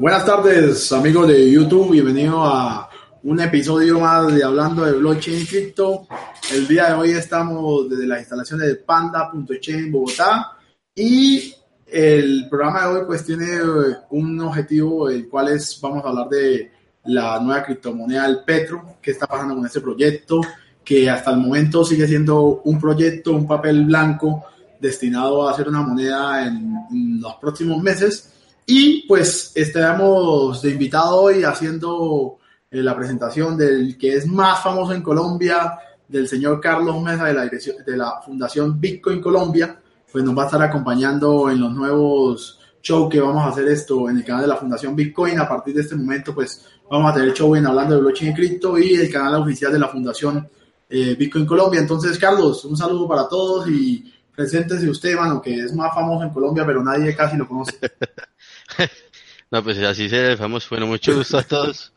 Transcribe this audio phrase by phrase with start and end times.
[0.00, 1.90] Buenas tardes, amigos de YouTube.
[1.90, 2.88] Bienvenido a
[3.22, 6.06] un episodio más de Hablando de Blockchain y Cripto.
[6.54, 10.52] El día de hoy estamos desde las instalaciones de Panda.chain Bogotá
[10.94, 11.54] y
[11.86, 13.58] el programa de hoy pues tiene
[14.08, 16.72] un objetivo el cual es vamos a hablar de
[17.04, 20.40] la nueva criptomoneda del Petro, qué está pasando con este proyecto,
[20.82, 24.46] que hasta el momento sigue siendo un proyecto, un papel blanco
[24.80, 28.39] destinado a ser una moneda en los próximos meses
[28.72, 32.38] y pues estamos de invitado hoy haciendo
[32.70, 37.34] eh, la presentación del que es más famoso en Colombia, del señor Carlos Mesa de
[37.34, 39.76] la, dirección, de la Fundación Bitcoin Colombia,
[40.12, 44.08] pues nos va a estar acompañando en los nuevos shows que vamos a hacer esto
[44.08, 45.40] en el canal de la Fundación Bitcoin.
[45.40, 48.34] A partir de este momento, pues vamos a tener show en Hablando de Blockchain y
[48.34, 50.48] Cripto y el canal oficial de la Fundación
[50.88, 51.80] eh, Bitcoin Colombia.
[51.80, 56.30] Entonces, Carlos, un saludo para todos y preséntese usted, mano, que es más famoso en
[56.30, 57.78] Colombia, pero nadie casi lo conoce.
[59.50, 60.66] no, pues así se vamos.
[60.70, 61.92] Bueno, mucho gusto a todos.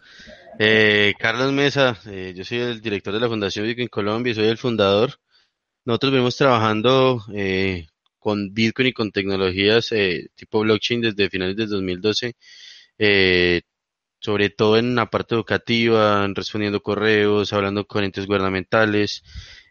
[0.59, 4.47] Eh, Carlos Mesa, eh, yo soy el director de la Fundación Bitcoin Colombia y soy
[4.47, 5.13] el fundador.
[5.85, 7.87] Nosotros venimos trabajando eh,
[8.19, 12.35] con Bitcoin y con tecnologías eh, tipo blockchain desde finales de 2012,
[12.97, 13.61] eh,
[14.19, 19.23] sobre todo en la parte educativa, respondiendo correos, hablando con entes gubernamentales,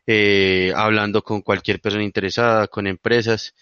[0.07, 3.55] eh, hablando con cualquier persona interesada, con empresas.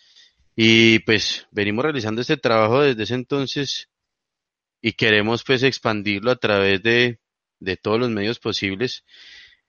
[0.56, 3.88] Y pues venimos realizando este trabajo desde ese entonces
[4.82, 7.18] y queremos pues expandirlo a través de,
[7.60, 9.04] de todos los medios posibles.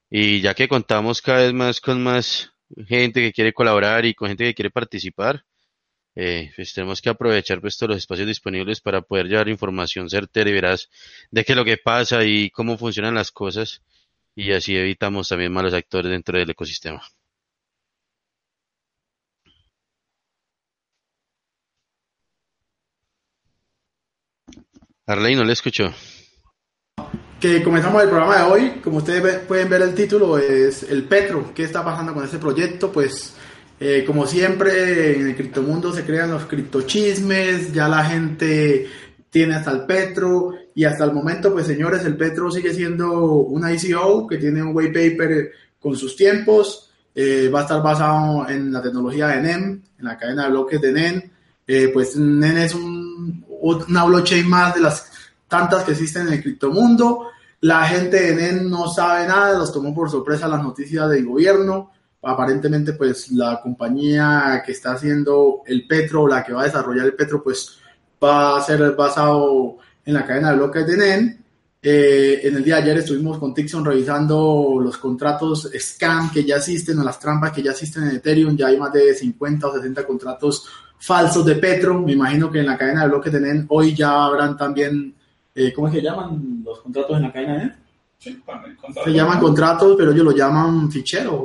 [0.09, 2.51] Y ya que contamos cada vez más con más
[2.87, 5.45] gente que quiere colaborar y con gente que quiere participar,
[6.15, 10.49] eh, pues tenemos que aprovechar pues todos los espacios disponibles para poder llevar información certera
[10.49, 10.89] y veraz
[11.31, 13.81] de qué es lo que pasa y cómo funcionan las cosas
[14.35, 17.01] y así evitamos también malos actores dentro del ecosistema.
[25.05, 25.91] Arley, no le escuchó.
[27.39, 28.69] Que comenzamos el programa de hoy.
[28.83, 31.51] Como ustedes pueden ver el título es El Petro.
[31.53, 32.91] ¿Qué está pasando con este proyecto?
[32.91, 33.35] Pues
[33.79, 38.87] eh, como siempre en el criptomundo se crean los criptochismes, ya la gente
[39.31, 43.73] tiene hasta el Petro y hasta el momento pues señores el Petro sigue siendo una
[43.73, 48.71] ICO que tiene un white paper con sus tiempos, eh, va a estar basado en
[48.71, 51.21] la tecnología de NEM, en la cadena de bloques de NEM,
[51.67, 55.11] eh, pues NEM es un, una blockchain más de las
[55.47, 57.27] tantas que existen en el criptomundo.
[57.61, 61.91] La gente de NEN no sabe nada, los tomó por sorpresa las noticias del gobierno.
[62.23, 67.15] Aparentemente, pues la compañía que está haciendo el Petro, la que va a desarrollar el
[67.15, 67.77] Petro, pues
[68.23, 71.37] va a ser basado en la cadena de bloques de NEN.
[71.83, 76.57] Eh, en el día de ayer estuvimos con Tixon revisando los contratos scam que ya
[76.57, 78.55] existen o las trampas que ya existen en Ethereum.
[78.55, 80.67] Ya hay más de 50 o 60 contratos
[80.99, 81.99] falsos de Petro.
[81.99, 85.15] Me imagino que en la cadena de bloques de NEN hoy ya habrán también,
[85.55, 87.75] eh, ¿cómo se llaman los contratos en la cadena de NEN?
[88.19, 88.39] Sí,
[89.03, 91.41] se llaman contratos, pero ellos lo llaman ficheros.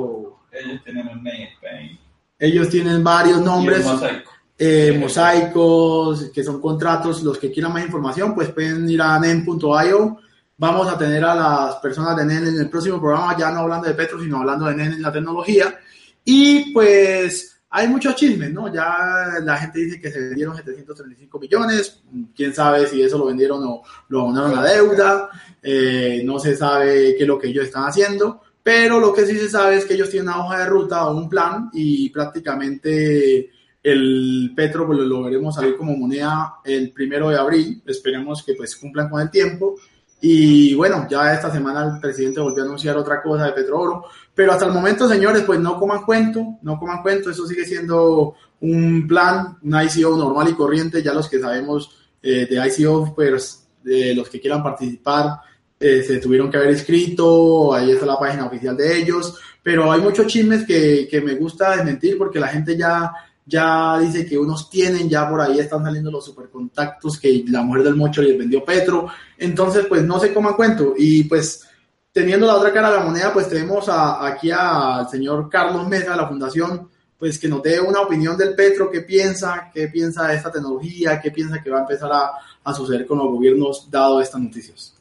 [0.51, 1.99] Ellos tienen un name
[2.37, 3.83] Ellos tienen varios nombres.
[3.83, 4.31] mosaico.
[4.59, 7.21] Eh, mosaicos, que son contratos.
[7.23, 10.17] Los que quieran más información, pues pueden ir a nen.io.
[10.59, 13.87] Vamos a tener a las personas de NEN en el próximo programa, ya no hablando
[13.87, 15.77] de Petro, sino hablando de NEN en la tecnología.
[16.25, 18.73] Y pues hay muchos chismes, ¿no?
[18.73, 22.01] Ya la gente dice que se vendieron 735 millones,
[22.35, 25.29] quién sabe si eso lo vendieron o lo abonaron a deuda,
[25.61, 29.37] eh, no se sabe qué es lo que ellos están haciendo, pero lo que sí
[29.37, 33.51] se sabe es que ellos tienen una hoja de ruta o un plan y prácticamente
[33.83, 38.75] el Petro pues, lo veremos salir como moneda el primero de abril, esperemos que pues
[38.75, 39.75] cumplan con el tiempo.
[40.19, 44.51] Y bueno, ya esta semana el presidente volvió a anunciar otra cosa de Petrooro, pero
[44.51, 49.07] hasta el momento, señores, pues no coman cuento, no coman cuento, eso sigue siendo un
[49.07, 54.15] plan, una ICO normal y corriente, ya los que sabemos eh, de ICO, pues de
[54.15, 55.39] los que quieran participar,
[55.79, 60.01] eh, se tuvieron que haber inscrito, ahí está la página oficial de ellos, pero hay
[60.01, 63.13] muchos chismes que, que me gusta desmentir porque la gente ya,
[63.47, 67.83] ya dice que unos tienen, ya por ahí están saliendo los supercontactos que la mujer
[67.83, 69.07] del mocho les vendió Petro,
[69.37, 71.65] entonces pues no se coman cuento y pues
[72.11, 76.11] teniendo la otra cara de la moneda, pues tenemos a, aquí al señor Carlos Mesa
[76.11, 80.27] de la Fundación pues que nos dé una opinión del Petro, qué piensa, qué piensa
[80.27, 82.31] de esta tecnología, qué piensa que va a empezar a,
[82.63, 84.93] a suceder con los gobiernos dado estas noticias.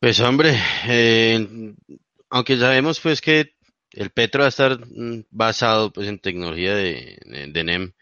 [0.00, 0.56] Pues hombre,
[0.86, 1.74] eh,
[2.30, 3.57] aunque sabemos pues que
[3.98, 7.18] el Petro va a estar mm, basado pues en tecnología de,
[7.64, 7.92] NEM,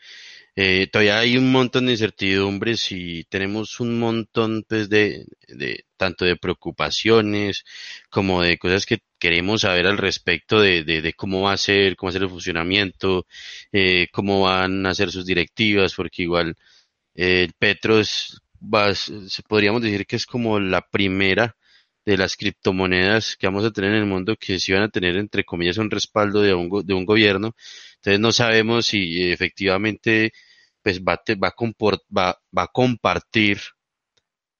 [0.56, 6.24] eh, todavía hay un montón de incertidumbres y tenemos un montón pues de, de tanto
[6.26, 7.64] de preocupaciones
[8.10, 12.10] como de cosas que queremos saber al respecto de, cómo va a ser, cómo va
[12.10, 13.26] a ser el funcionamiento,
[13.72, 16.56] eh, cómo van a ser sus directivas, porque igual
[17.14, 18.92] eh, Petro es, va,
[19.48, 21.56] podríamos decir que es como la primera
[22.06, 25.16] de las criptomonedas que vamos a tener en el mundo que sí van a tener
[25.16, 27.54] entre comillas un respaldo de un, de un gobierno.
[27.96, 30.32] Entonces no sabemos si efectivamente
[30.82, 31.54] pues va, va,
[32.16, 33.58] va, va a compartir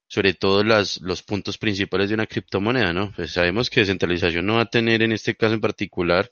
[0.09, 3.13] sobre todo las, los puntos principales de una criptomoneda, ¿no?
[3.15, 6.31] Pues sabemos que descentralización no va a tener en este caso en particular,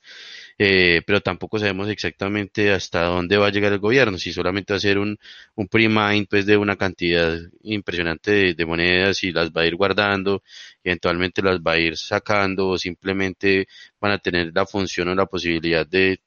[0.58, 4.76] eh, pero tampoco sabemos exactamente hasta dónde va a llegar el gobierno, si solamente va
[4.76, 5.18] a ser un,
[5.56, 10.42] un pre-mine pues, de una cantidad impresionante de, monedas y las va a ir guardando,
[10.82, 13.66] eventualmente las va a ir sacando o simplemente
[14.00, 16.20] van a tener la función o la posibilidad de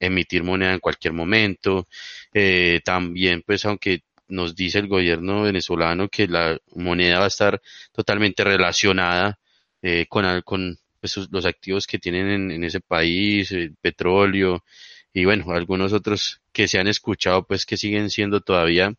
[0.00, 1.88] emitir moneda en cualquier momento.
[2.32, 7.60] Eh, también, pues, aunque nos dice el gobierno venezolano que la moneda va a estar
[7.92, 9.38] totalmente relacionada
[9.82, 14.64] eh, con, pues, los activos que tienen en, ese país, el petróleo
[15.12, 18.94] y bueno, algunos otros que se han escuchado pues que siguen siendo todavía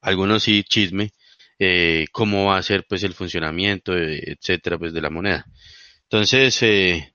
[0.00, 1.10] algunos sí chisme,
[1.58, 5.44] eh, cómo va a ser pues el funcionamiento, eh, etcétera, pues de la moneda.
[6.04, 7.14] Entonces, eh,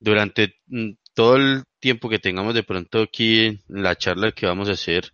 [0.00, 4.68] durante mm, todo el tiempo que tengamos de pronto aquí en la charla que vamos
[4.68, 5.12] a hacer,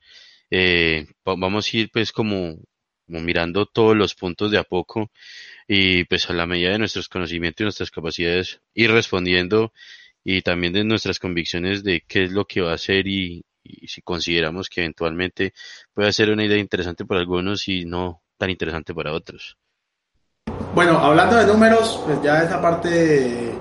[0.50, 2.56] eh, vamos a ir pues como,
[3.06, 5.10] mirando todos los puntos de a poco
[5.66, 9.72] y pues a la medida de nuestros conocimientos y nuestras capacidades ir respondiendo
[10.24, 13.44] y también de nuestras convicciones de qué es lo que va a hacer y,
[13.86, 15.52] si consideramos que eventualmente
[15.92, 19.58] puede ser una idea interesante para algunos y no tan interesante para otros.
[20.74, 23.57] Bueno, hablando de números, pues ya esa parte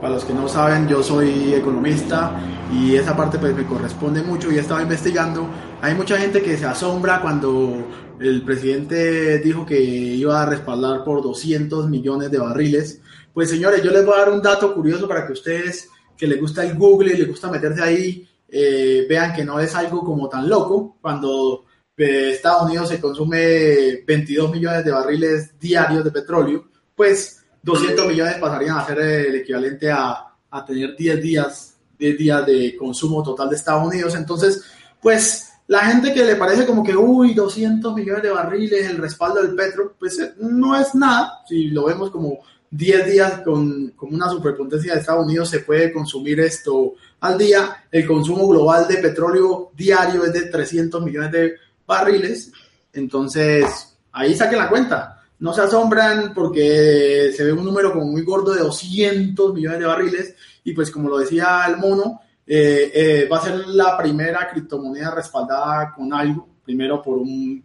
[0.00, 2.40] para los que no saben, yo soy economista
[2.72, 5.48] y esa parte pues me corresponde mucho y he estado investigando.
[5.80, 7.84] Hay mucha gente que se asombra cuando
[8.20, 13.00] el presidente dijo que iba a respaldar por 200 millones de barriles.
[13.32, 16.40] Pues señores, yo les voy a dar un dato curioso para que ustedes que les
[16.40, 20.28] gusta el Google y les gusta meterse ahí, eh, vean que no es algo como
[20.28, 20.96] tan loco.
[21.00, 21.64] Cuando
[21.96, 28.34] eh, Estados Unidos se consume 22 millones de barriles diarios de petróleo, pues 200 millones
[28.36, 33.50] pasarían a ser el equivalente a, a tener 10 días, 10 días de consumo total
[33.50, 34.14] de Estados Unidos.
[34.14, 34.62] Entonces,
[35.00, 39.42] pues la gente que le parece como que, uy, 200 millones de barriles, el respaldo
[39.42, 41.42] del petro, pues eh, no es nada.
[41.46, 42.38] Si lo vemos como
[42.70, 47.84] 10 días con, con, una superpotencia de Estados Unidos, se puede consumir esto al día.
[47.92, 51.54] El consumo global de petróleo diario es de 300 millones de
[51.86, 52.50] barriles.
[52.94, 58.22] Entonces, ahí saquen la cuenta no se asombran porque se ve un número como muy
[58.22, 63.28] gordo de 200 millones de barriles y pues como lo decía el mono, eh, eh,
[63.30, 67.64] va a ser la primera criptomoneda respaldada con algo, primero por un,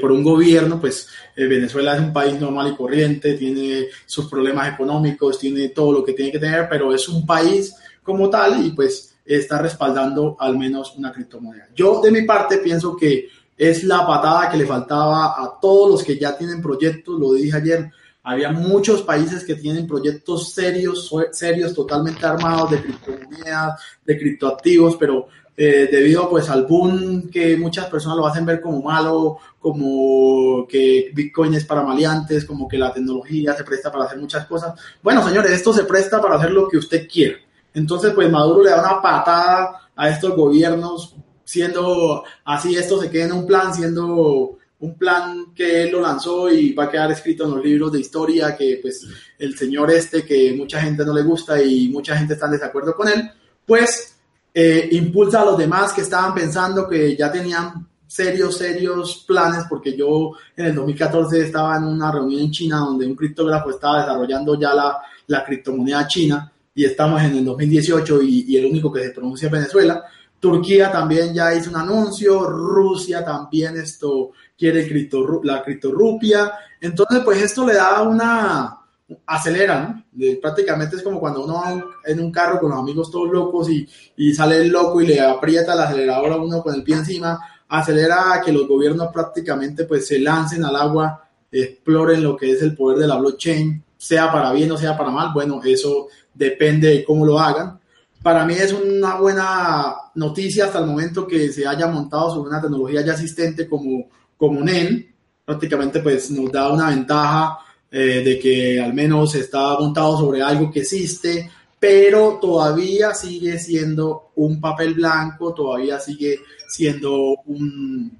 [0.00, 4.72] por un gobierno, pues eh, Venezuela es un país normal y corriente, tiene sus problemas
[4.72, 8.70] económicos, tiene todo lo que tiene que tener, pero es un país como tal y
[8.70, 11.68] pues está respaldando al menos una criptomoneda.
[11.74, 16.04] Yo de mi parte pienso que es la patada que le faltaba a todos los
[16.04, 17.90] que ya tienen proyectos, lo dije ayer,
[18.24, 25.26] había muchos países que tienen proyectos serios, serios, totalmente armados de criptomonedas, de criptoactivos, pero
[25.56, 31.10] eh, debido pues al boom que muchas personas lo hacen ver como malo, como que
[31.14, 34.80] Bitcoin es para maleantes, como que la tecnología se presta para hacer muchas cosas.
[35.02, 37.36] Bueno, señores, esto se presta para hacer lo que usted quiera.
[37.74, 43.26] Entonces, pues Maduro le da una patada a estos gobiernos siendo así, esto se queda
[43.26, 47.44] en un plan, siendo un plan que él lo lanzó y va a quedar escrito
[47.44, 49.06] en los libros de historia que pues
[49.38, 52.94] el señor este que mucha gente no le gusta y mucha gente está en desacuerdo
[52.96, 53.30] con él,
[53.64, 54.16] pues
[54.52, 59.96] eh, impulsa a los demás que estaban pensando que ya tenían serios, serios planes, porque
[59.96, 64.60] yo en el 2014 estaba en una reunión en China donde un criptógrafo estaba desarrollando
[64.60, 69.04] ya la, la criptomoneda china y estamos en el 2018 y, y el único que
[69.04, 70.04] se pronuncia es Venezuela.
[70.42, 76.50] Turquía también ya hizo un anuncio, Rusia también esto quiere cripto, la criptorupia.
[76.80, 78.76] Entonces, pues esto le da una,
[79.24, 80.40] acelera, ¿no?
[80.40, 83.88] prácticamente es como cuando uno va en un carro con los amigos todos locos y,
[84.16, 87.38] y sale el loco y le aprieta el acelerador a uno con el pie encima,
[87.68, 92.62] acelera a que los gobiernos prácticamente pues se lancen al agua, exploren lo que es
[92.62, 96.88] el poder de la blockchain, sea para bien o sea para mal, bueno, eso depende
[96.88, 97.78] de cómo lo hagan
[98.22, 102.60] para mí es una buena noticia hasta el momento que se haya montado sobre una
[102.60, 105.14] tecnología ya existente como, como NEN.
[105.44, 107.58] Prácticamente pues nos da una ventaja
[107.90, 114.30] eh, de que al menos está montado sobre algo que existe, pero todavía sigue siendo
[114.36, 116.38] un papel blanco, todavía sigue
[116.68, 118.18] siendo un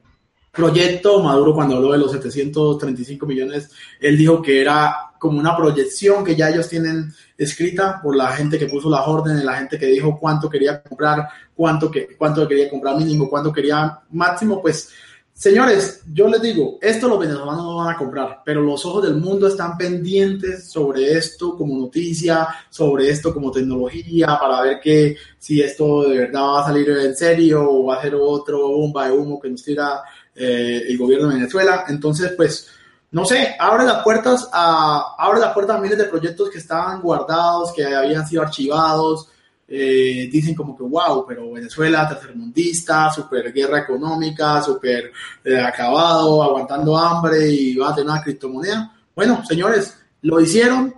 [0.50, 1.23] proyecto.
[1.23, 6.35] Maduro cuando habló de los 735 millones, él dijo que era como una proyección que
[6.35, 10.19] ya ellos tienen escrita por la gente que puso las órdenes, la gente que dijo
[10.19, 14.91] cuánto quería comprar, cuánto, que, cuánto quería comprar mínimo, cuánto quería máximo, pues
[15.33, 19.17] Señores, yo les digo, esto los venezolanos no van a comprar, pero los ojos del
[19.17, 25.62] mundo están pendientes sobre esto como noticia, sobre esto como tecnología, para ver que si
[25.62, 29.12] esto de verdad va a salir en serio o va a ser otro bomba de
[29.12, 30.02] humo que nos tira
[30.35, 31.87] eh, el gobierno de Venezuela.
[31.88, 32.69] Entonces, pues,
[33.12, 37.00] no sé, abre las puertas a, abre las puertas a miles de proyectos que estaban
[37.02, 39.28] guardados, que habían sido archivados,
[39.69, 45.12] eh, dicen como que wow, pero Venezuela tercermundista, super guerra económica, super
[45.45, 48.95] eh, acabado, aguantando hambre y va a tener una criptomoneda.
[49.14, 50.95] Bueno, señores, lo hicieron,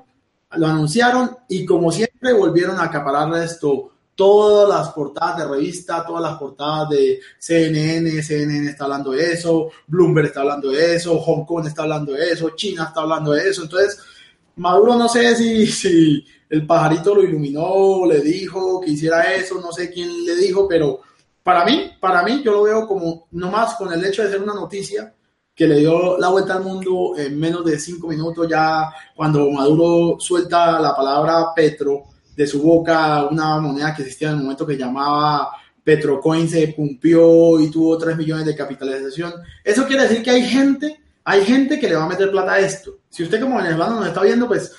[0.53, 3.91] lo anunciaron y como siempre volvieron a acaparar esto.
[4.15, 9.71] Todas las portadas de revista, todas las portadas de CNN, CNN está hablando de eso,
[9.87, 13.49] Bloomberg está hablando de eso, Hong Kong está hablando de eso, China está hablando de
[13.49, 13.63] eso.
[13.63, 13.99] Entonces,
[14.57, 19.73] Maduro no sé si, si el pajarito lo iluminó, le dijo que hiciera eso, no
[19.73, 21.01] sé quién le dijo, pero
[21.43, 24.55] para mí, para mí yo lo veo como nomás con el hecho de ser una
[24.55, 25.13] noticia
[25.55, 30.19] que le dio la vuelta al mundo en menos de cinco minutos ya cuando Maduro
[30.19, 32.03] suelta la palabra Petro
[32.37, 35.51] de su boca, una moneda que existía en el momento que llamaba
[35.85, 39.35] Petrocoin se cumplió y tuvo 3 millones de capitalización.
[39.63, 42.61] Eso quiere decir que hay gente, hay gente que le va a meter plata a
[42.61, 42.99] esto.
[43.11, 44.73] Si usted como venezolano nos está viendo, pues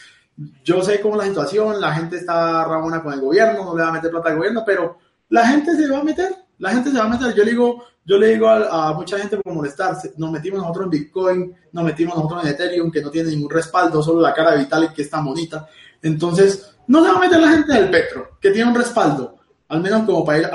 [0.63, 3.89] yo sé cómo la situación, la gente está rabona con el gobierno, no le va
[3.89, 4.97] a meter plata al gobierno, pero
[5.29, 7.33] la gente se va a meter, la gente se va a meter.
[7.35, 10.89] Yo le digo, yo le digo a, mucha gente por molestarse, nos metimos nosotros en
[10.89, 14.59] Bitcoin, nos metimos nosotros en Ethereum, que no tiene ningún respaldo, solo la cara de
[14.59, 15.67] Vitalik que está bonita.
[16.01, 19.35] Entonces, no se va a meter la gente del Petro, que tiene un respaldo
[19.67, 20.45] al menos como para ir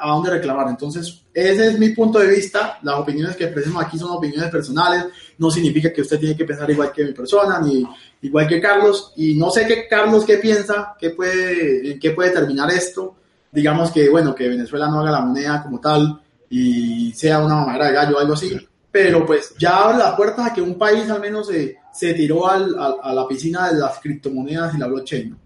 [0.00, 0.68] a dónde reclamar.
[0.68, 2.78] Entonces, ese es mi punto de vista.
[2.82, 5.06] Las opiniones que expresemos aquí son opiniones personales.
[5.38, 7.86] No significa que usted tiene que pensar igual que mi persona, ni
[8.22, 9.12] igual que Carlos.
[9.16, 13.16] Y no sé qué Carlos qué piensa, qué puede, qué puede terminar esto.
[13.52, 17.86] Digamos que, bueno, que Venezuela no haga la moneda como tal y sea una mamadera
[17.88, 18.56] de gallo o algo así.
[18.90, 22.48] Pero pues ya abre la puerta a que un país al menos se, se tiró
[22.48, 25.36] a la piscina de las criptomonedas y la blockchain.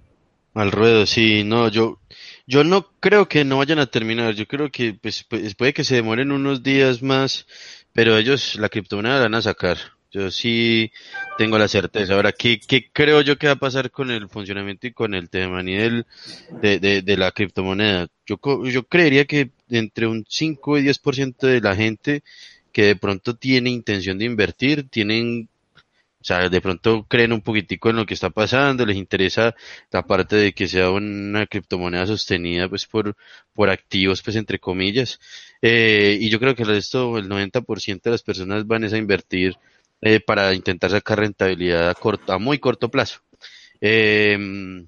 [0.55, 2.01] Al ruedo, sí, no, yo,
[2.47, 5.85] yo no creo que no vayan a terminar, yo creo que pues, pues, puede que
[5.85, 7.47] se demoren unos días más,
[7.93, 9.79] pero ellos la criptomoneda la van a sacar.
[10.13, 10.91] Yo sí
[11.39, 12.15] tengo la certeza.
[12.15, 15.31] Ahora, ¿qué, qué creo yo que va a pasar con el funcionamiento y con el
[15.31, 16.05] tema de,
[16.81, 18.09] de, de la criptomoneda?
[18.27, 22.23] Yo, yo creería que entre un 5 y 10% de la gente
[22.73, 25.49] que de pronto tiene intención de invertir, tienen
[26.21, 29.55] o sea, de pronto creen un poquitico en lo que está pasando, les interesa
[29.91, 33.17] la parte de que sea una criptomoneda sostenida pues por,
[33.55, 35.19] por activos pues entre comillas.
[35.63, 39.57] Eh, y yo creo que el resto, el 90% de las personas van a invertir
[40.03, 43.21] eh, para intentar sacar rentabilidad a, corto, a muy corto plazo.
[43.81, 44.87] Eh,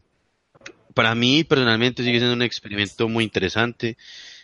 [0.95, 3.97] para mí personalmente sigue siendo un experimento muy interesante.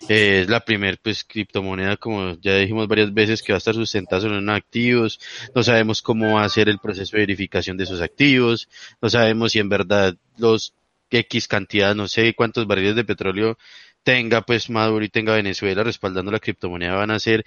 [0.08, 3.74] Eh, es la primer pues criptomoneda, como ya dijimos varias veces, que va a estar
[3.74, 5.20] sustentada sobre unos activos.
[5.54, 8.68] No sabemos cómo va a ser el proceso de verificación de esos activos.
[9.00, 10.74] No sabemos si en verdad los
[11.10, 13.58] X cantidad, no sé cuántos barriles de petróleo
[14.02, 17.44] tenga pues Maduro y tenga Venezuela respaldando la criptomoneda van a ser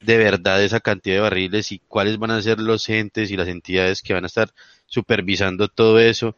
[0.00, 3.48] de verdad esa cantidad de barriles y cuáles van a ser los entes y las
[3.48, 4.50] entidades que van a estar
[4.86, 6.36] supervisando todo eso.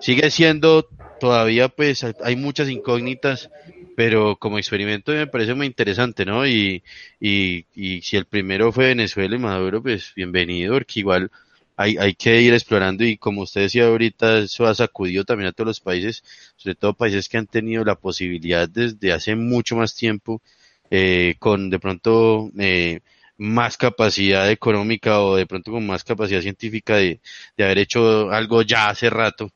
[0.00, 0.88] Sigue siendo
[1.20, 3.50] todavía pues hay muchas incógnitas,
[3.96, 6.46] pero como experimento me parece muy interesante, ¿no?
[6.46, 6.82] Y,
[7.20, 11.30] y, y si el primero fue Venezuela y Maduro, pues bienvenido, porque igual
[11.76, 15.52] hay, hay que ir explorando y como usted decía ahorita, eso ha sacudido también a
[15.52, 16.22] todos los países,
[16.56, 20.42] sobre todo países que han tenido la posibilidad desde hace mucho más tiempo,
[20.90, 23.00] eh, con de pronto eh,
[23.38, 27.20] más capacidad económica o de pronto con más capacidad científica de,
[27.56, 29.50] de haber hecho algo ya hace rato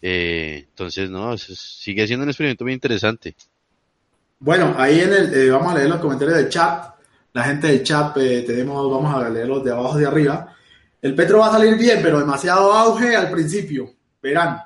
[0.00, 3.34] eh, entonces, no, sigue siendo un experimento muy interesante.
[4.40, 6.94] Bueno, ahí en el, eh, vamos a leer los comentarios del chat.
[7.32, 10.54] La gente del chat, tenemos, vamos a leerlos de abajo de arriba.
[11.02, 13.90] El Petro va a salir bien, pero demasiado auge al principio.
[14.22, 14.60] Verán,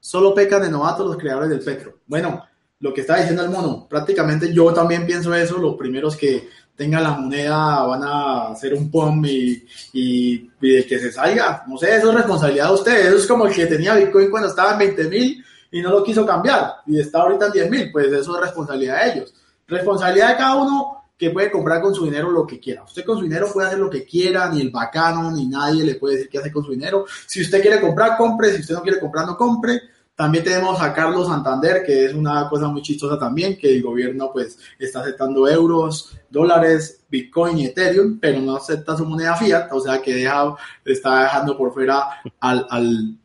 [0.00, 1.98] solo pecan de novatos los creadores del Petro.
[2.06, 2.44] Bueno,
[2.84, 5.56] lo que está diciendo el mono, prácticamente yo también pienso eso.
[5.56, 10.98] Los primeros que tengan la moneda van a hacer un POM y, y, de que
[10.98, 11.64] se salga.
[11.66, 13.14] No sé, eso es responsabilidad de ustedes.
[13.14, 16.26] Es como el que tenía Bitcoin cuando estaba en 20 mil y no lo quiso
[16.26, 19.34] cambiar y está ahorita en 10 mil, pues eso es responsabilidad de ellos.
[19.66, 22.84] Responsabilidad de cada uno que puede comprar con su dinero lo que quiera.
[22.84, 25.94] Usted con su dinero puede hacer lo que quiera, ni el bacano, ni nadie le
[25.94, 27.06] puede decir qué hacer con su dinero.
[27.26, 28.52] Si usted quiere comprar, compre.
[28.52, 29.80] Si usted no quiere comprar, no compre.
[30.16, 34.30] También tenemos a Carlos Santander, que es una cosa muy chistosa también, que el gobierno
[34.32, 39.80] pues está aceptando euros, dólares, Bitcoin y Ethereum, pero no acepta su moneda fiat, o
[39.80, 40.54] sea que deja,
[40.84, 42.06] está dejando por fuera
[42.38, 43.18] al, al,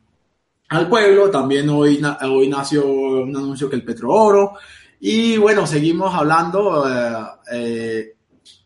[0.68, 1.30] al pueblo.
[1.30, 4.54] También hoy, hoy nació un anuncio que el petrooro.
[4.98, 6.84] Y bueno, seguimos hablando
[7.52, 8.14] eh,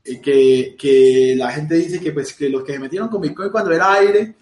[0.02, 3.50] eh, que, que, la gente dice que pues que los que se metieron con Bitcoin
[3.50, 4.34] cuando era aire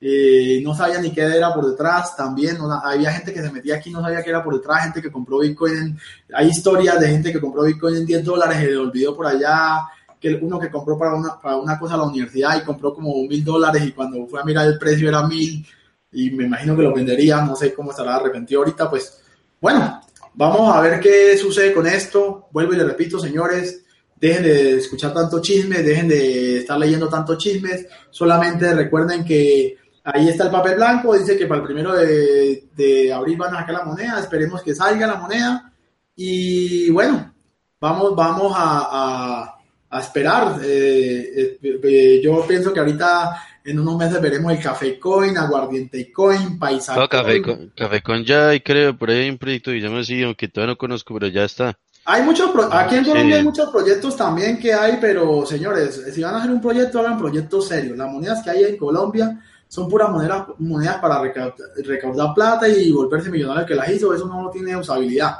[0.00, 3.90] eh, no sabían ni qué era por detrás, también había gente que se metía aquí
[3.90, 5.98] no sabía qué era por detrás, gente que compró Bitcoin,
[6.34, 9.82] hay historias de gente que compró Bitcoin en 10 dólares y le olvidó por allá,
[10.18, 13.14] que uno que compró para una, para una cosa a la universidad y compró como
[13.24, 15.66] mil dólares y cuando fue a mirar el precio era mil
[16.12, 19.20] y me imagino que lo vendería, no sé cómo estará arrepentido ahorita, pues
[19.60, 20.00] bueno,
[20.34, 22.48] Vamos a ver qué sucede con esto.
[22.52, 23.84] Vuelvo y le repito, señores,
[24.16, 27.86] dejen de escuchar tanto chisme, dejen de estar leyendo tanto chismes.
[28.10, 29.76] Solamente recuerden que
[30.12, 31.16] ahí está el papel blanco.
[31.16, 34.20] Dice que para el primero de, abril van a sacar la moneda.
[34.20, 35.72] Esperemos que salga la moneda.
[36.16, 37.32] Y bueno,
[37.80, 39.56] vamos, vamos a,
[40.00, 40.60] esperar.
[40.62, 46.12] Eh, eh, eh, yo pienso que ahorita en unos meses veremos el Café Coin, Aguardiente
[46.12, 47.72] Coin, Paisa no, Café, Coin.
[47.76, 50.48] Café Coin ya hay, creo, por ahí hay un proyecto y ya me sido, aunque
[50.48, 51.76] todavía no conozco, pero ya está.
[52.06, 56.34] Hay muchos, aquí en Colombia hay muchos proyectos también que hay, pero señores, si van
[56.34, 57.96] a hacer un proyecto, hagan proyectos serios.
[57.96, 59.38] Las monedas que hay en Colombia
[59.70, 64.50] son puras monedas, monedas para recaudar, plata y volverse millonario que las hizo, eso no
[64.50, 65.36] tiene usabilidad.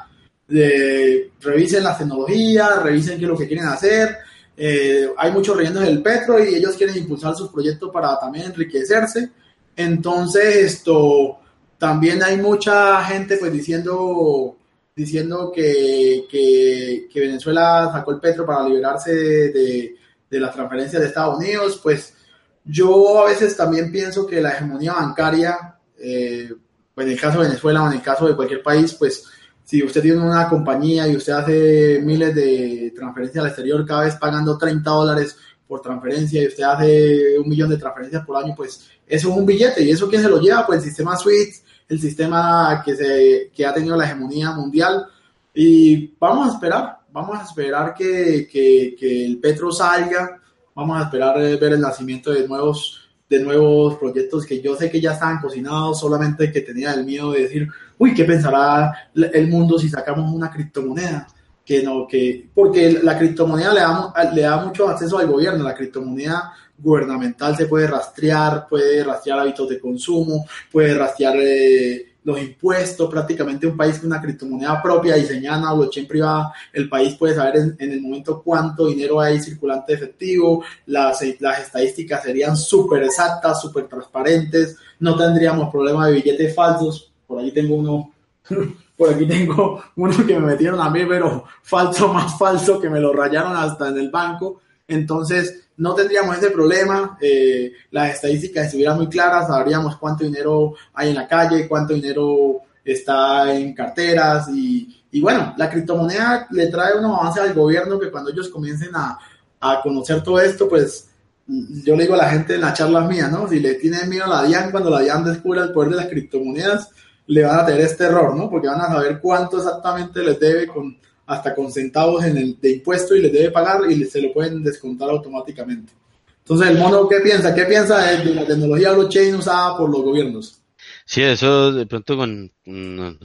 [0.46, 4.18] revisen las tecnologías, revisen qué es lo que quieren hacer,
[4.56, 9.30] eh, hay muchos rellenos del petro y ellos quieren impulsar sus proyectos para también enriquecerse.
[9.74, 11.40] Entonces, esto
[11.76, 14.56] también hay mucha gente pues diciendo
[14.94, 19.96] diciendo que, que, Venezuela sacó el petro para liberarse de,
[20.30, 22.14] de las transferencias de Estados Unidos, pues
[22.64, 26.52] yo a veces también pienso que la hegemonía bancaria, eh,
[26.94, 29.24] pues en el caso de Venezuela o en el caso de cualquier país, pues
[29.64, 34.16] si usted tiene una compañía y usted hace miles de transferencias al exterior, cada vez
[34.16, 38.90] pagando 30 dólares por transferencia y usted hace un millón de transferencias por año, pues
[39.06, 39.84] eso es un billete.
[39.84, 40.66] ¿Y eso quién se lo lleva?
[40.66, 45.06] Pues el sistema SWIFT, el sistema que, se, que ha tenido la hegemonía mundial.
[45.54, 50.39] Y vamos a esperar, vamos a esperar que, que, que el petro salga,
[50.80, 52.96] vamos a esperar ver el nacimiento de nuevos
[53.28, 57.30] de nuevos proyectos que yo sé que ya estaban cocinados, solamente que tenía el miedo
[57.30, 61.28] de decir, uy, ¿qué pensará el mundo si sacamos una criptomoneda?
[61.64, 65.76] Que no, que, porque la criptomoneda le da, le da mucho acceso al gobierno, la
[65.76, 73.10] criptomoneda gubernamental se puede rastrear, puede rastrear hábitos de consumo, puede rastrear eh, los impuestos,
[73.10, 77.92] prácticamente un país con una criptomoneda propia diseñada blockchain privada, el país puede saber en,
[77.92, 84.76] el momento cuánto dinero hay circulante efectivo, las, las estadísticas serían súper exactas, súper transparentes,
[84.98, 88.12] no tendríamos problema de billetes falsos, por ahí tengo uno,
[88.96, 93.00] por aquí tengo uno que me metieron a mí, pero falso más falso, que me
[93.00, 98.98] lo rayaron hasta en el banco, entonces no tendríamos ese problema, eh, las estadísticas estuvieran
[98.98, 105.04] muy claras, sabríamos cuánto dinero hay en la calle, cuánto dinero está en carteras y,
[105.10, 109.18] y bueno, la criptomoneda le trae unos avances al gobierno que cuando ellos comiencen a,
[109.58, 111.08] a conocer todo esto, pues
[111.46, 113.48] yo le digo a la gente en las charlas mías, ¿no?
[113.48, 116.06] Si le tienen miedo a la DIAN, cuando la DIAN descubra el poder de las
[116.08, 116.90] criptomonedas,
[117.26, 118.50] le van a tener este error, ¿no?
[118.50, 120.98] Porque van a saber cuánto exactamente les debe con
[121.30, 124.64] hasta con centavos en el, de impuesto y les debe pagar y se lo pueden
[124.64, 125.92] descontar automáticamente.
[126.38, 127.54] Entonces, el mono, ¿qué piensa?
[127.54, 130.60] ¿Qué piensa de, la tecnología blockchain usada por los gobiernos?
[131.04, 132.50] Sí, eso de pronto con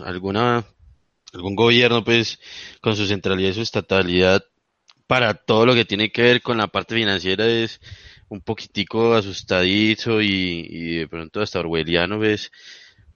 [0.05, 0.63] alguna
[1.33, 2.39] algún gobierno, pues,
[2.79, 4.45] con su centralidad y su estatalidad,
[5.07, 7.81] para todo lo que tiene que ver con la parte financiera es
[8.29, 12.51] un poquitico asustadizo y, y de pronto hasta orwelliano, ¿ves?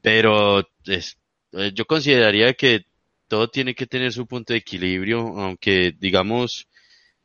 [0.01, 1.17] Pero es,
[1.53, 2.88] eh, yo consideraría que
[3.29, 6.67] todo tiene que tener su punto de equilibrio, aunque digamos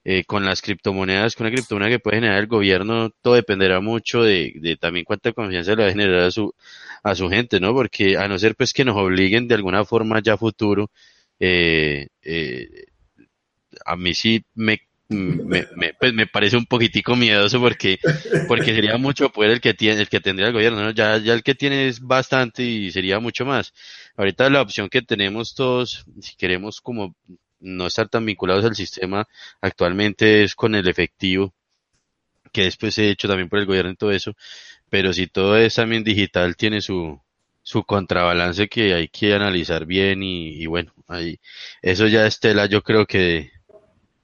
[0.05, 4.23] eh, con las criptomonedas, con una criptomoneda que puede generar el gobierno, todo dependerá mucho
[4.23, 6.55] de, de, también cuánta confianza le va a generar a su,
[7.03, 7.73] a su gente, ¿no?
[7.75, 10.91] Porque a no ser pues que nos obliguen de alguna forma ya futuro,
[11.41, 12.69] eh, eh,
[13.85, 14.81] a mí sí me
[15.15, 17.99] me, me, pues me parece un poquitico miedoso porque,
[18.49, 21.43] porque sería mucho poder el que tiene, el que tendría el gobierno, Ya, ya el
[21.43, 23.73] que tiene es bastante y sería mucho más.
[24.17, 27.17] Ahorita la opción que tenemos todos, si queremos como
[27.61, 29.27] no estar tan vinculados al sistema
[29.61, 31.55] actualmente es con el efectivo,
[32.53, 34.35] que después he hecho también por el gobierno y todo eso,
[34.89, 37.21] pero si todo es también digital tiene su,
[37.63, 41.41] su contrabalance que hay que analizar bien y, bueno, ahí,
[41.83, 43.51] eso ya es tela, yo creo que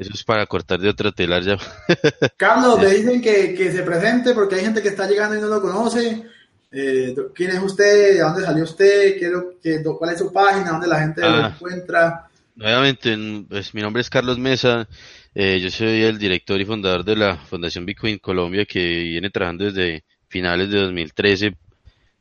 [0.01, 1.59] eso es para cortar de otra telar ya.
[2.39, 5.49] Carlos, me dicen que, que, se presente porque hay gente que está llegando y no
[5.49, 6.25] lo conoce.
[6.73, 8.15] Eh, ¿Quién es usted?
[8.15, 9.19] ¿De dónde salió usted?
[9.63, 10.71] ¿Qué, ¿Cuál es su página?
[10.71, 11.53] ¿Dónde la gente lo ah.
[11.55, 12.29] encuentra?
[12.55, 13.15] Nuevamente,
[13.47, 14.89] pues, mi nombre es Carlos Mesa.
[15.35, 19.67] Eh, yo soy el director y fundador de la Fundación Bitcoin Colombia que viene trabajando
[19.67, 21.57] desde finales de 2013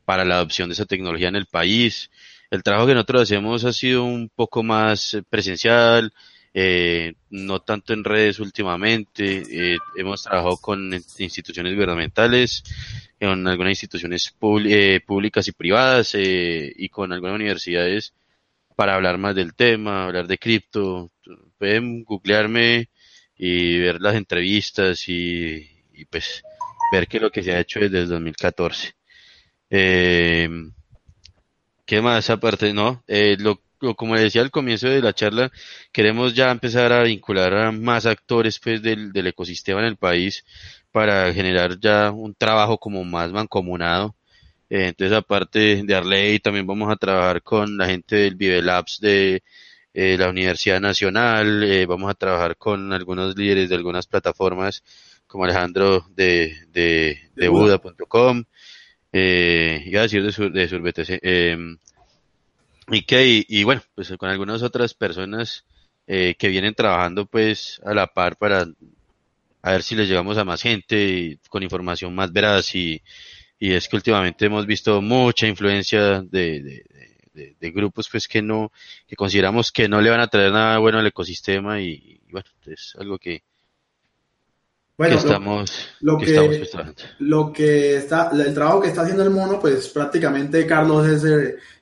[0.04, 2.10] para la adopción de esa tecnología en el país.
[2.50, 6.12] El trabajo que nosotros hacemos ha sido un poco más presencial,
[6.52, 9.42] eh, no tanto en redes últimamente.
[9.50, 12.62] Eh, hemos trabajado con instituciones gubernamentales,
[13.20, 14.34] con algunas instituciones
[14.66, 18.14] eh, públicas y privadas y con algunas universidades
[18.80, 21.10] para hablar más del tema, hablar de cripto.
[21.58, 22.88] Pueden googlearme
[23.36, 25.66] y ver las entrevistas y,
[26.08, 26.42] pues
[26.90, 28.94] ver qué es lo que se ha hecho desde el 2014.
[29.68, 30.48] Eh,
[31.84, 32.72] ¿Qué más aparte?
[32.72, 33.60] No, eh, lo,
[33.96, 35.50] como decía al comienzo de la charla,
[35.92, 40.44] queremos ya empezar a vincular a más actores pues del, del ecosistema en el país
[40.92, 44.16] para generar ya un trabajo como más mancomunado.
[44.68, 49.00] Eh, entonces, aparte de Arley, también vamos a trabajar con la gente del Vive Labs
[49.00, 49.42] de
[49.94, 54.84] eh, la Universidad Nacional, eh, vamos a trabajar con algunos líderes de algunas plataformas
[55.26, 58.44] como Alejandro de, de, de Buda.com,
[59.12, 61.56] eh, iba a decir de, sur, de SurBTC, eh,
[62.90, 65.64] y que, y, bueno, pues con algunas otras personas
[66.06, 68.66] eh, que vienen trabajando pues a la par para
[69.62, 73.02] a ver si les llegamos a más gente con información más veraz y,
[73.58, 76.82] y es que últimamente hemos visto mucha influencia de,
[77.34, 78.72] de, de, grupos pues que no,
[79.06, 82.48] que consideramos que no le van a traer nada bueno al ecosistema y, y bueno,
[82.66, 83.42] es algo que,
[85.00, 86.66] bueno, estamos, lo, que,
[87.20, 91.22] lo que está, el trabajo que está haciendo el mono, pues prácticamente Carlos es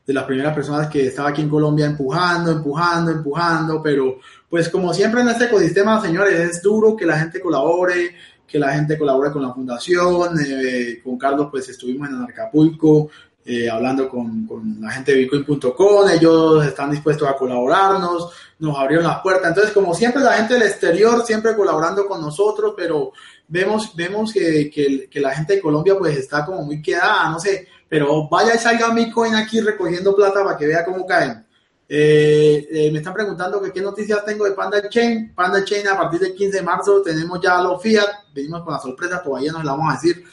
[0.09, 4.19] de, las primeras personas que estaba aquí en Colombia empujando, empujando, empujando, pero
[4.49, 8.17] pues como siempre en este ecosistema, señores, es duro que la gente colabore,
[8.47, 13.11] que la gente colabore con la fundación, eh, con Carlos pues estuvimos en Acapulco,
[13.45, 19.07] eh, hablando con, con, la gente de bitcoin.com, ellos están dispuestos a colaborarnos, nos abrieron
[19.07, 19.49] las puertas.
[19.49, 23.13] Entonces, como siempre, la gente del exterior siempre colaborando con nosotros, pero
[23.47, 27.41] vemos, vemos que, que, que la gente de Colombia pues está como muy quedada, no
[27.41, 31.45] sé, pero vaya y salga Bitcoin aquí recogiendo plata para que vea cómo caen.
[31.91, 35.33] Eh, eh, me están preguntando qué noticias tengo de Panda Chain.
[35.35, 38.09] Panda Chain a partir del 15 de marzo tenemos ya los Fiat.
[38.35, 40.25] Venimos con la sorpresa, todavía nos la vamos a decir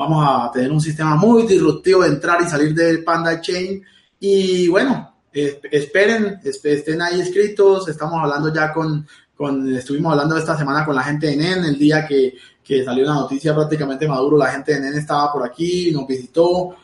[0.00, 3.82] vamos a tener un sistema muy disruptivo de entrar y salir de Panda Chain.
[4.18, 7.88] Y bueno, esperen, estén ahí inscritos.
[7.88, 11.78] Estamos hablando ya con, con, estuvimos hablando esta semana con la gente de NEN, el
[11.78, 15.90] día que, que salió la noticia prácticamente Maduro, la gente de NEN estaba por aquí,
[15.92, 16.76] nos visitó,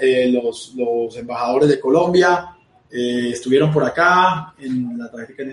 [0.00, 2.56] eh, los, los, embajadores de Colombia
[2.90, 5.44] eh, estuvieron por acá, en la tarjeta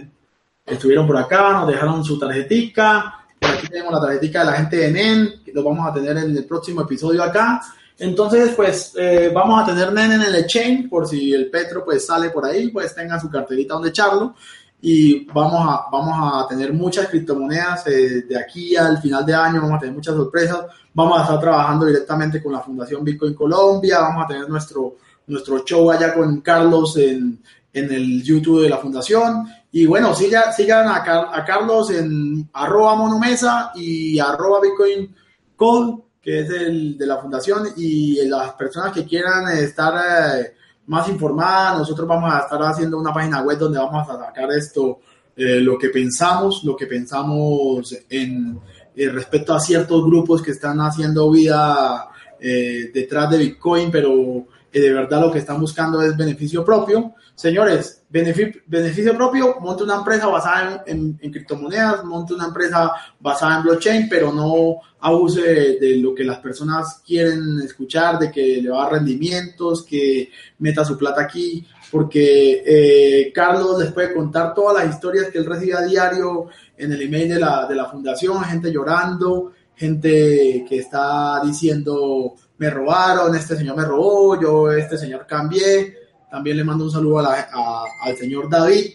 [0.65, 4.91] estuvieron por acá, nos dejaron su tarjetica, aquí tenemos la tarjetita de la gente de
[4.91, 7.61] NEN, que lo vamos a tener en el próximo episodio acá.
[7.97, 12.05] Entonces, pues eh, vamos a tener NEN en el exchange, por si el Petro pues
[12.05, 14.35] sale por ahí, pues tenga su carterita donde echarlo.
[14.81, 19.61] Y vamos a, vamos a tener muchas criptomonedas eh, de aquí al final de año,
[19.61, 20.65] vamos a tener muchas sorpresas.
[20.93, 24.95] Vamos a estar trabajando directamente con la Fundación Bitcoin Colombia, vamos a tener nuestro,
[25.27, 27.41] nuestro show allá con Carlos en,
[27.73, 31.03] en el YouTube de la Fundación y bueno, sigan, sigan a,
[31.35, 35.13] a, Carlos en arroba monomesa y arroba bitcoin
[35.57, 40.53] code, que es el de la fundación, y las personas que quieran estar eh,
[40.87, 44.99] más informadas, nosotros vamos a estar haciendo una página web donde vamos a sacar esto,
[45.35, 48.59] eh, lo que pensamos, lo que pensamos en,
[48.95, 54.45] eh, respecto a ciertos grupos que están haciendo vida detrás de Bitcoin, pero
[54.79, 57.13] de verdad lo que están buscando es beneficio propio.
[57.33, 64.09] Señores, beneficio, propio, monte una empresa basada en, criptomonedas, monte una empresa basada en blockchain,
[64.09, 68.89] pero no abuse de, lo que las personas quieren escuchar, de que le va a
[68.89, 75.27] rendimientos, que meta su plata aquí, porque eh, Carlos les puede contar todas las historias
[75.27, 79.51] que él recibe a diario en el email de la, de la fundación, gente llorando,
[79.75, 86.57] gente que está diciendo me robaron, este señor me robó, yo este señor cambié también
[86.57, 88.91] le mando un saludo al señor David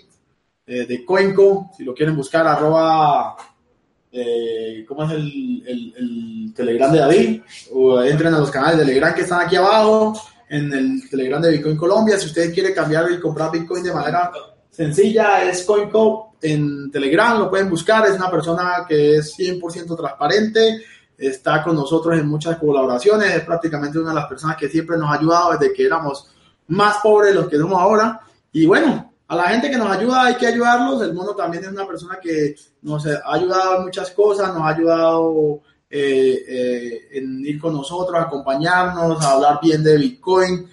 [0.66, 1.70] eh, de Coinco.
[1.74, 3.34] Si lo quieren buscar, arroba,
[4.12, 7.40] eh, ¿cómo es el, Telegram de David?
[7.72, 10.20] O entren a los canales de Telegram que están aquí abajo,
[10.50, 12.18] en el Telegram de Bitcoin Colombia.
[12.18, 14.30] Si ustedes quieren cambiar y comprar Bitcoin de manera
[14.68, 18.06] sencilla, es Coinco en Telegram, lo pueden buscar.
[18.06, 20.82] Es una persona que es 100% transparente
[21.20, 25.10] está con nosotros en muchas colaboraciones, es prácticamente una de las personas que siempre nos
[25.10, 26.28] ha ayudado desde que éramos
[26.68, 28.20] más pobres de los que somos ahora.
[28.52, 31.02] Y bueno, a la gente que nos ayuda hay que ayudarlos.
[31.02, 34.68] El mono también es una persona que nos ha ayudado en muchas cosas, nos ha
[34.68, 40.68] ayudado eh, eh, en ir con nosotros, acompañarnos, a hablar bien de Bitcoin.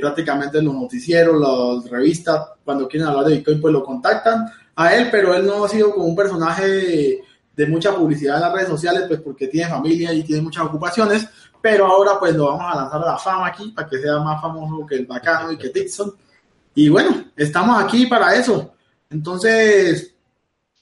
[0.00, 4.94] prácticamente en los noticieros, las revistas, cuando quieren hablar de Bitcoin, pues lo contactan a
[4.94, 7.22] él, pero él no ha sido como un personaje
[7.56, 11.26] de mucha publicidad en las redes sociales, pues porque tiene familia y tiene muchas ocupaciones,
[11.60, 14.40] pero ahora pues lo vamos a lanzar a la fama aquí para que sea más
[14.40, 16.12] famoso que el Bacano y que Dixon.
[16.74, 18.72] Y bueno, estamos aquí para eso.
[19.10, 20.14] Entonces,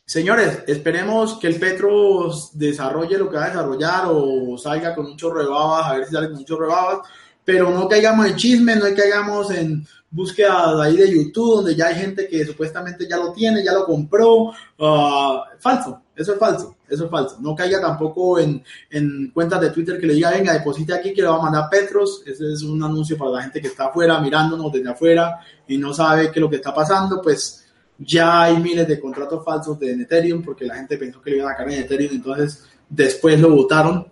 [0.04, 5.16] señores, esperemos que el Petro desarrolle lo que va a desarrollar o salga con un
[5.16, 7.08] chorro de babas, a ver si sale con un chorro de babas,
[7.44, 11.94] pero no caigamos en chisme, no caigamos en búsqueda ahí de YouTube, donde ya hay
[11.96, 14.52] gente que supuestamente ya lo tiene, ya lo compró.
[14.78, 17.38] Uh, falso, eso es falso, eso es falso.
[17.40, 21.22] No caiga tampoco en, en cuentas de Twitter que le diga, venga, deposite aquí que
[21.22, 22.22] le va a mandar Petros.
[22.26, 25.94] Ese es un anuncio para la gente que está afuera, mirándonos desde afuera y no
[25.94, 27.22] sabe qué es lo que está pasando.
[27.22, 27.64] Pues
[27.98, 31.52] ya hay miles de contratos falsos de Ethereum porque la gente pensó que le iban
[31.52, 34.06] a caer en Ethereum, entonces después lo votaron,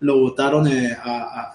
[0.00, 0.96] lo votaron eh,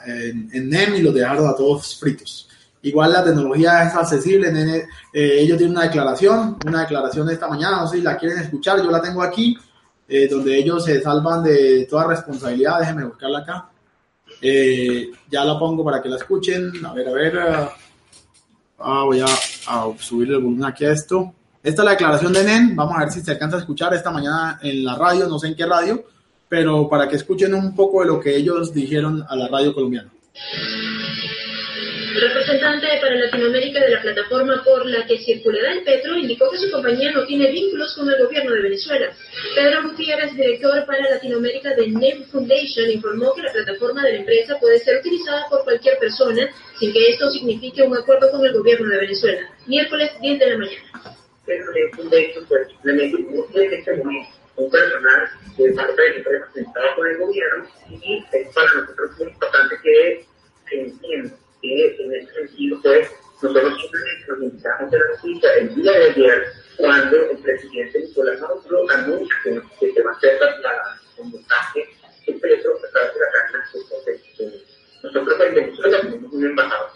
[0.08, 2.50] en, en NEM y lo dejaron a todos fritos.
[2.82, 4.88] Igual la tecnología es accesible, nene.
[5.12, 8.40] Eh, ellos tienen una declaración, una declaración de esta mañana, no sé si la quieren
[8.40, 9.58] escuchar, yo la tengo aquí,
[10.10, 13.70] eh, donde ellos se salvan de toda responsabilidad, déjenme buscarla acá.
[14.42, 17.40] Eh, ya la pongo para que la escuchen, a ver, a ver.
[18.80, 21.34] Ah, voy a, a subir el volumen aquí a esto.
[21.62, 24.12] Esta es la declaración de NEN, vamos a ver si se alcanza a escuchar esta
[24.12, 26.06] mañana en la radio, no sé en qué radio,
[26.48, 30.10] pero para que escuchen un poco de lo que ellos dijeron a la radio colombiana.
[32.20, 36.70] Representante para Latinoamérica de la plataforma por la que circulará el petro indicó que su
[36.70, 39.14] compañía no tiene vínculos con el gobierno de Venezuela.
[39.56, 44.58] Pedro Gutiérrez, director para Latinoamérica de NEV Foundation, informó que la plataforma de la empresa
[44.60, 48.90] puede ser utilizada por cualquier persona sin que esto signifique un acuerdo con el gobierno
[48.90, 49.50] de Venezuela.
[49.66, 50.92] Miércoles 10 de la mañana.
[51.96, 59.28] Foundation pues, simplemente en este momento un personal el gobierno y es para nosotros muy
[59.30, 60.26] importante que
[60.68, 63.10] se entienda que en ese sentido, pues,
[63.42, 66.44] nosotros simplemente nos invitamos a la noticia el día de ayer,
[66.78, 71.90] cuando el presidente Nicolás Maduro anuncia que, se va a hacer la, el montaje
[72.38, 73.66] Petro a través de la Cámara
[75.04, 76.90] Nosotros en Venezuela tenemos un embajador.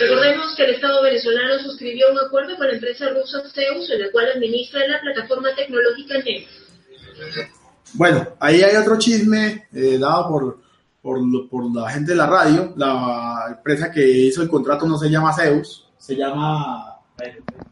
[0.00, 4.10] Recordemos que el Estado venezolano suscribió un acuerdo con la empresa rusa Zeus, en la
[4.10, 6.46] cual administra la plataforma tecnológica NET.
[7.94, 10.61] Bueno, ahí hay otro chisme eh, dado por
[11.02, 12.72] por, por la gente de la radio.
[12.76, 17.00] La empresa que hizo el contrato no se llama Zeus, se llama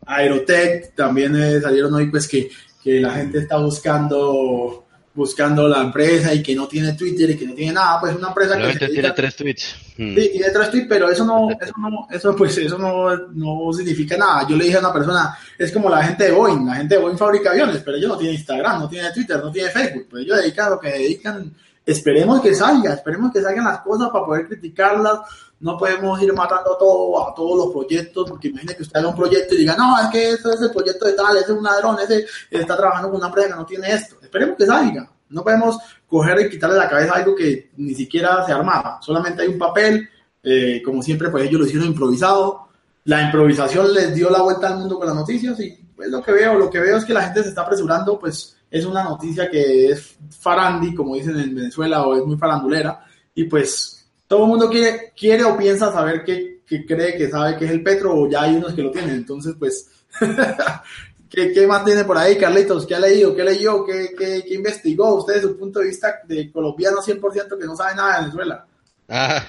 [0.04, 0.94] Aerotech.
[0.94, 2.50] También eh, salieron hoy pues que,
[2.82, 7.46] que la gente está buscando buscando la empresa y que no tiene Twitter y que
[7.46, 9.76] no tiene nada, pues una empresa que tiene tres tweets.
[9.98, 10.14] Hmm.
[10.14, 14.16] Sí, tiene tres tweets, pero eso no, eso no, eso pues eso no, no significa
[14.16, 14.46] nada.
[14.48, 17.00] Yo le dije a una persona, es como la gente de Boeing, la gente de
[17.00, 20.24] Boeing fabrica aviones, pero ellos no tienen Instagram, no tiene Twitter, no tiene Facebook, pues
[20.24, 21.54] ellos dedican lo que dedican
[21.92, 25.20] esperemos que salga, esperemos que salgan las cosas para poder criticarlas.
[25.60, 29.16] No podemos ir matando todo, a todos los proyectos, porque imagine que usted haga un
[29.16, 31.62] proyecto y diga, no, es que ese es el proyecto de tal, ese es un
[31.62, 34.16] ladrón, ese está trabajando con una empresa que no tiene esto.
[34.22, 35.10] Esperemos que salga.
[35.28, 38.98] No podemos coger y quitarle la cabeza algo que ni siquiera se armaba.
[39.02, 40.08] Solamente hay un papel,
[40.42, 42.68] eh, como siempre, pues ellos lo hicieron improvisado.
[43.04, 46.32] La improvisación les dio la vuelta al mundo con las noticias y pues lo que
[46.32, 49.50] veo, lo que veo es que la gente se está apresurando, pues es una noticia
[49.50, 53.04] que es farandi, como dicen en Venezuela, o es muy farandulera,
[53.34, 57.64] y pues todo el mundo quiere, quiere o piensa saber qué, cree que sabe que
[57.64, 59.90] es el Petro, o ya hay unos que lo tienen, entonces pues,
[61.28, 62.86] ¿qué, ¿qué, más tiene por ahí, Carlitos?
[62.86, 63.34] ¿Qué ha leído?
[63.34, 63.84] ¿Qué leyó?
[63.84, 67.74] ¿Qué, qué, qué investigó usted desde su punto de vista de colombiano 100% que no
[67.74, 68.66] sabe nada de Venezuela?
[69.08, 69.44] Ah,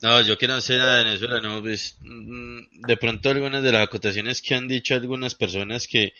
[0.00, 3.72] no, yo que no sé nada de Venezuela, no, pues mm, de pronto algunas de
[3.72, 6.14] las acotaciones que han dicho algunas personas que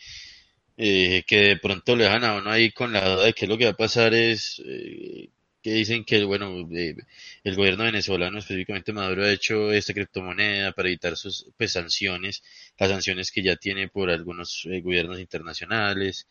[0.80, 3.58] eh, que de pronto le dejan a uno ahí con la duda de que lo
[3.58, 5.28] que va a pasar es eh,
[5.60, 6.94] que dicen que bueno eh,
[7.42, 12.44] el gobierno venezolano específicamente Maduro ha hecho esta criptomoneda para evitar sus pues sanciones
[12.78, 16.28] las sanciones que ya tiene por algunos gobiernos internacionales.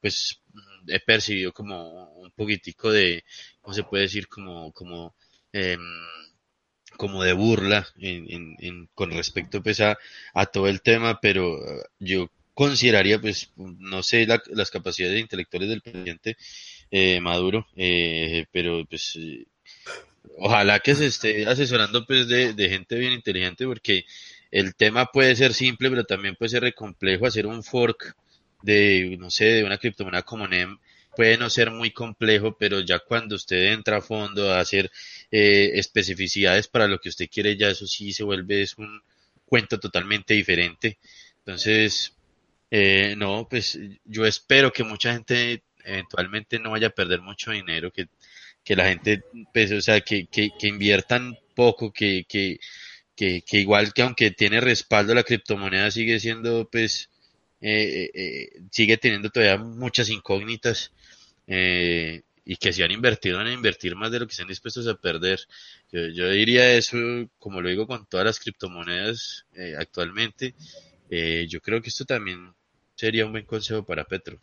[0.00, 0.40] Pues
[0.88, 3.24] he percibido como un poquitico de
[3.60, 5.14] cómo se puede decir como como
[5.52, 5.80] em,
[6.96, 9.98] como de burla en, en, con respecto pues a,
[10.34, 11.58] a todo el tema pero
[11.98, 16.36] yo consideraría, pues, no sé las capacidades intelectuales del presidente
[16.90, 19.46] eh, Maduro, eh, pero pues eh,
[20.38, 24.04] ojalá que se esté asesorando pues de, gente bien inteligente porque
[24.50, 28.14] el tema puede ser simple, pero también puede ser complejo hacer un fork
[28.62, 30.78] de, no sé, de una criptomoneda como NEM
[31.16, 34.90] puede no ser muy complejo, pero ya cuando usted entra a fondo a hacer
[35.30, 39.02] especificidades para lo que usted quiere, ya eso sí se vuelve es un
[39.44, 40.98] cuento totalmente diferente.
[41.38, 42.14] Entonces,
[42.74, 47.92] eh, no, pues yo espero que mucha gente eventualmente no vaya a perder mucho dinero,
[47.92, 48.08] que,
[48.64, 52.58] que la gente, pues, o sea, que, que, inviertan poco, que, que,
[53.14, 57.10] que, igual que aunque tiene respaldo la criptomoneda sigue siendo, pues,
[57.60, 60.92] eh, eh, sigue teniendo todavía muchas incógnitas
[61.46, 64.86] eh, y que si han invertido van a invertir más de lo que están dispuestos
[64.86, 65.40] a perder.
[65.92, 66.96] Yo, yo diría eso,
[67.38, 70.54] como lo digo con todas las criptomonedas eh, actualmente,
[71.10, 72.54] eh, yo creo que esto también
[73.02, 74.38] sería un buen consejo para Petro.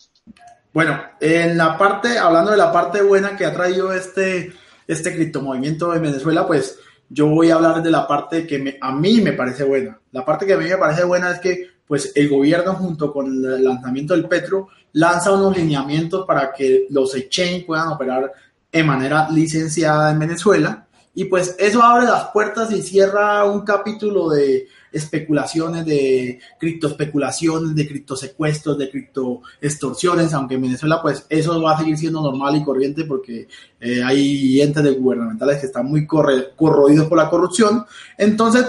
[0.74, 4.52] Bueno, en la parte, hablando de la parte buena que ha traído este,
[4.86, 8.92] este criptomovimiento en Venezuela, pues yo voy a hablar de la parte que me, a
[8.92, 9.98] mí me parece buena.
[10.12, 13.28] La parte que a mí me parece buena es que pues el gobierno junto con
[13.28, 18.30] el lanzamiento del Petro lanza unos lineamientos para que los exchange puedan operar
[18.70, 24.30] de manera licenciada en Venezuela y pues eso abre las puertas y cierra un capítulo
[24.30, 31.80] de especulaciones, de criptoespeculaciones, de criptosecuestros, de criptoextorsiones, aunque en Venezuela pues eso va a
[31.80, 33.48] seguir siendo normal y corriente porque
[33.80, 37.86] eh, hay entes gubernamentales que están muy corre, corroídos por la corrupción.
[38.18, 38.66] Entonces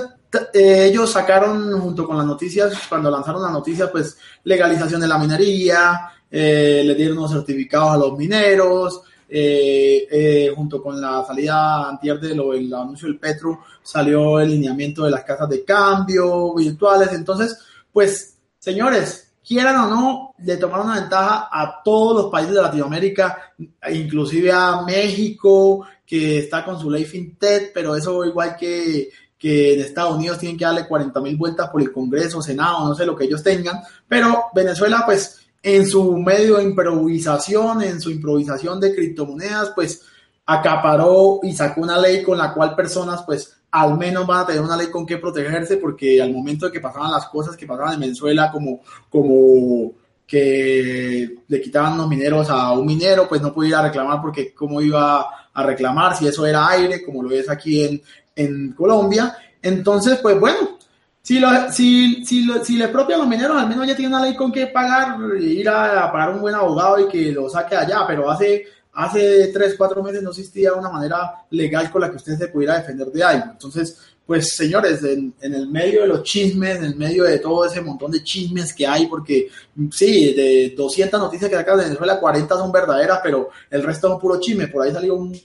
[0.52, 5.18] eh, ellos sacaron junto con las noticias, cuando lanzaron las noticias, pues legalización de la
[5.18, 11.88] minería, eh, le dieron unos certificados a los mineros, eh, eh, junto con la salida
[11.88, 16.54] antier de lo, el anuncio del Petro, salió el lineamiento de las casas de cambio
[16.54, 17.12] virtuales.
[17.12, 17.56] Entonces,
[17.92, 23.52] pues, señores, quieran o no, le tomaron una ventaja a todos los países de Latinoamérica,
[23.92, 29.80] inclusive a México, que está con su ley FinTech, pero eso igual que, que en
[29.80, 33.14] Estados Unidos tienen que darle 40 mil vueltas por el Congreso, Senado, no sé lo
[33.14, 38.94] que ellos tengan, pero Venezuela, pues, en su medio de improvisación, en su improvisación de
[38.94, 40.02] criptomonedas, pues
[40.46, 44.62] acaparó y sacó una ley con la cual personas, pues al menos van a tener
[44.62, 47.94] una ley con que protegerse, porque al momento de que pasaban las cosas que pasaban
[47.94, 49.92] en Venezuela, como, como
[50.26, 55.26] que le quitaban los mineros a un minero, pues no podía reclamar porque cómo iba
[55.52, 58.02] a reclamar si eso era aire, como lo es aquí en,
[58.34, 59.36] en Colombia.
[59.62, 60.78] Entonces, pues bueno,
[61.22, 64.14] si, lo, si, si, lo, si le propia a los mineros, al menos ya tiene
[64.14, 67.48] una ley con que pagar, ir a, a, pagar un buen abogado y que lo
[67.48, 72.10] saque allá, pero hace, hace tres, cuatro meses no existía una manera legal con la
[72.10, 73.46] que usted se pudiera defender de algo.
[73.52, 73.98] Entonces,
[74.30, 77.80] pues señores, en, en, el medio de los chismes, en el medio de todo ese
[77.80, 79.48] montón de chismes que hay, porque
[79.90, 84.20] sí, de 200 noticias que acá de Venezuela, 40 son verdaderas, pero el resto son
[84.20, 84.68] puro chisme.
[84.68, 85.36] Por ahí salió un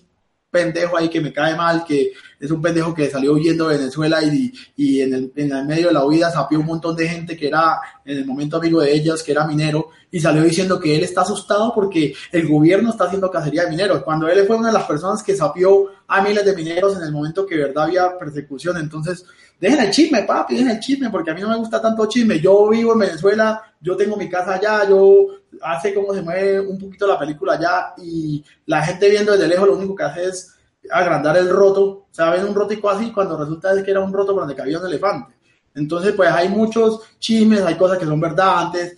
[0.56, 4.24] pendejo ahí que me cae mal, que es un pendejo que salió huyendo de Venezuela
[4.24, 7.36] y, y en, el, en el medio de la huida sapió un montón de gente
[7.36, 10.96] que era en el momento amigo de ellas, que era minero, y salió diciendo que
[10.96, 14.68] él está asustado porque el gobierno está haciendo cacería de mineros, cuando él fue una
[14.68, 18.18] de las personas que sapió a miles de mineros en el momento que verdad había
[18.18, 18.78] persecución.
[18.78, 19.26] Entonces,
[19.60, 22.40] dejen el chisme, papi, dejen el chisme, porque a mí no me gusta tanto chisme.
[22.40, 25.28] Yo vivo en Venezuela, yo tengo mi casa allá, yo
[25.62, 29.68] hace como se mueve un poquito la película allá y la gente viendo desde lejos
[29.68, 30.56] lo único que hace es
[30.92, 34.34] agrandar el roto, o sea, ven un rotico así cuando resulta que era un roto
[34.34, 35.34] por donde cabía un elefante.
[35.74, 38.96] Entonces, pues hay muchos chismes, hay cosas que son verdad antes,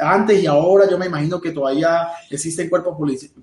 [0.00, 2.96] antes y ahora yo me imagino que todavía existen cuerpos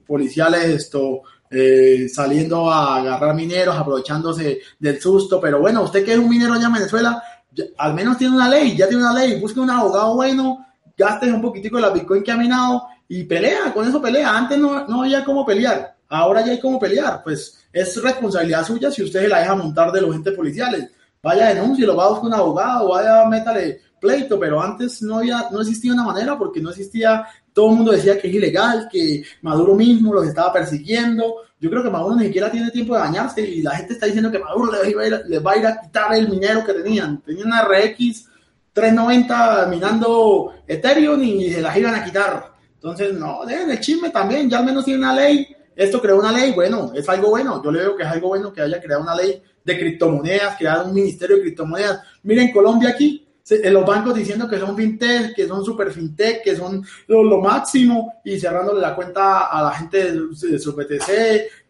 [0.06, 6.20] policiales esto, eh, saliendo a agarrar mineros, aprovechándose del susto, pero bueno, usted que es
[6.20, 7.24] un minero allá en Venezuela,
[7.78, 10.66] al menos tiene una ley, ya tiene una ley, busque un abogado bueno,
[10.98, 14.38] gaste un poquitico de la Bitcoin que ha minado y pelea, con eso pelea.
[14.38, 18.92] Antes no, no había cómo pelear, ahora ya hay cómo pelear, pues es responsabilidad suya
[18.92, 20.90] si usted se la deja montar de los agentes policiales.
[21.22, 25.48] Vaya denuncie, lo va a buscar un abogado, vaya métale pleito, pero antes no había,
[25.52, 29.24] no existía una manera porque no existía, todo el mundo decía que es ilegal, que
[29.42, 31.38] Maduro mismo los estaba persiguiendo.
[31.60, 34.32] Yo creo que Maduro ni siquiera tiene tiempo de dañarse y la gente está diciendo
[34.32, 36.74] que Maduro les va a ir, les va a, ir a quitar el minero que
[36.74, 37.22] tenían.
[37.22, 38.28] Tenían una RX
[38.76, 42.54] 390 minando Ethereum y se las iban a quitar.
[42.76, 46.32] Entonces, no, dejen el chisme también, ya al menos tiene una ley esto creó una
[46.32, 47.62] ley, bueno, es algo bueno.
[47.62, 50.86] Yo le veo que es algo bueno que haya creado una ley de criptomonedas, creado
[50.86, 52.02] un ministerio de criptomonedas.
[52.24, 56.56] Miren, Colombia aquí, en los bancos diciendo que son fintech, que son super fintech, que
[56.56, 61.08] son lo, lo máximo y cerrándole la cuenta a la gente de, su BTC,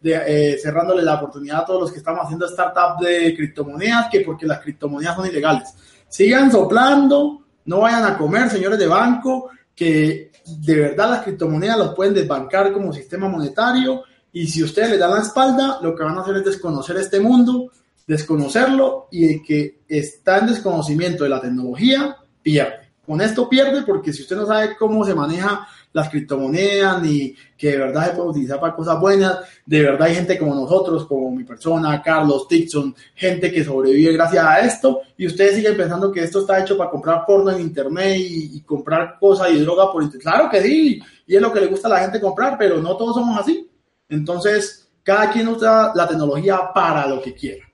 [0.01, 4.21] de, eh, cerrándole la oportunidad a todos los que estamos haciendo startups de criptomonedas, que
[4.21, 5.73] porque las criptomonedas son ilegales.
[6.15, 11.93] Sigan soplando, no vayan a comer, señores de banco, que de verdad las criptomonedas los
[11.93, 16.17] pueden desbancar como sistema monetario y si ustedes le dan la espalda, lo que van
[16.17, 17.69] a hacer es desconocer este mundo,
[18.07, 22.91] desconocerlo y de que está en desconocimiento de la tecnología, pierde.
[23.05, 27.71] Con esto pierde porque si usted no sabe cómo se maneja las criptomonedas, ni que
[27.71, 29.39] de verdad se puede utilizar para cosas buenas.
[29.65, 34.43] De verdad hay gente como nosotros, como mi persona, Carlos, Dixon, gente que sobrevive gracias
[34.43, 38.17] a esto, y ustedes siguen pensando que esto está hecho para comprar porno en internet
[38.19, 40.23] y, comprar cosas y droga por internet.
[40.23, 42.97] Claro que sí, y es lo que le gusta a la gente comprar, pero no
[42.97, 43.65] todos somos así.
[44.09, 47.65] Entonces, cada quien usa la tecnología para lo que quiera.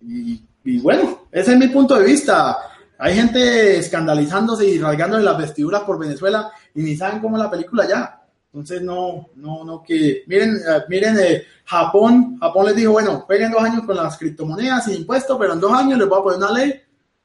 [0.00, 2.58] Y bueno, ese es mi punto de vista.
[2.98, 7.86] Hay gente escandalizándose y rasgándole las vestiduras por Venezuela y ni saben cómo la película
[7.88, 8.20] ya.
[8.52, 13.52] Entonces, no, no, no, que miren, eh, miren, eh, Japón, Japón les dijo, bueno, jueguen
[13.52, 16.38] dos años con las criptomonedas sin impuestos, pero en dos años les voy a poner
[16.38, 16.74] una ley,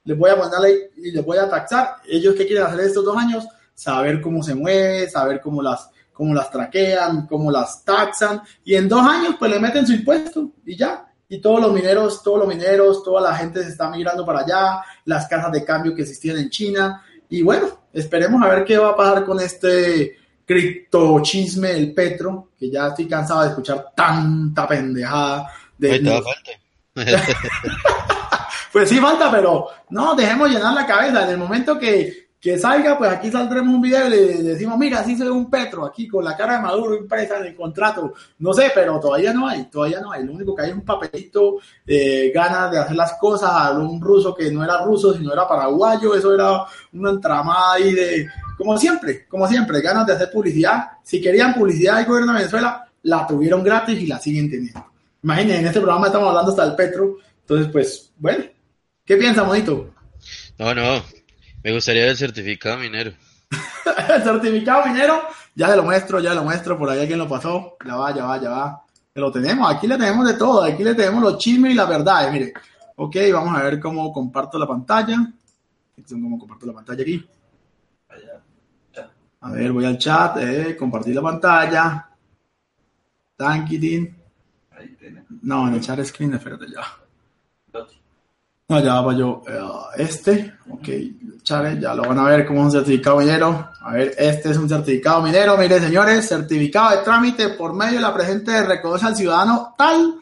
[0.04, 1.96] les voy a poner una ley y les voy a taxar.
[2.08, 3.48] Ellos, ¿qué quieren hacer estos dos años?
[3.74, 8.88] Saber cómo se mueve, saber cómo las, cómo las traquean, cómo las taxan, y en
[8.88, 12.48] dos años, pues le meten su impuesto y ya y todos los mineros, todos los
[12.48, 16.38] mineros, toda la gente se está migrando para allá, las casas de cambio que existían
[16.38, 17.04] en China.
[17.30, 22.70] Y bueno, esperemos a ver qué va a pasar con este criptochisme el Petro, que
[22.70, 25.48] ya estoy cansado de escuchar tanta pendejada.
[25.78, 26.22] De
[28.72, 31.24] pues sí, falta, pero no, dejemos llenar la cabeza.
[31.24, 35.00] En el momento que que salga, pues aquí saldremos un video y le decimos, mira,
[35.00, 38.14] así se un Petro aquí con la cara de Maduro impresa en el contrato.
[38.40, 40.26] No sé, pero todavía no hay, todavía no hay.
[40.26, 44.36] Lo único que hay es un papelito, eh, ganas de hacer las cosas, un ruso
[44.36, 48.28] que no era ruso, sino era paraguayo, eso era una entramada ahí de,
[48.58, 50.90] como siempre, como siempre, ganas de hacer publicidad.
[51.02, 54.86] Si querían publicidad del gobierno de Venezuela, la tuvieron gratis y la siguen teniendo.
[55.24, 57.20] Imagínense, en este programa estamos hablando hasta del Petro.
[57.40, 58.44] Entonces, pues, bueno,
[59.06, 59.92] ¿qué piensa, Monito?
[60.60, 61.02] No, no,
[61.64, 63.14] me gustaría el certificado minero.
[64.16, 65.22] el certificado minero,
[65.56, 67.78] ya se lo muestro, ya lo muestro, por ahí alguien lo pasó.
[67.86, 68.86] Ya va, ya va, ya va.
[69.16, 72.32] Lo tenemos, aquí le tenemos de todo, aquí le tenemos los chismes y la verdad.
[72.32, 72.54] Mire,
[72.96, 75.18] ok, vamos a ver cómo comparto la pantalla.
[76.10, 77.26] ¿Cómo comparto la pantalla aquí?
[79.42, 82.10] A ver, voy al chat, eh, compartir la pantalla.
[83.36, 84.16] Tankitin.
[85.42, 87.03] No, en el chat screen, espérate ya.
[88.74, 89.44] No, ya va yo.
[89.48, 90.90] Eh, este, ok,
[91.44, 93.70] Chávez, ya lo van a ver como un certificado minero.
[93.82, 95.56] A ver, este es un certificado minero.
[95.60, 100.16] Mire, señores, certificado de trámite por medio de la presente reconoce al ciudadano tal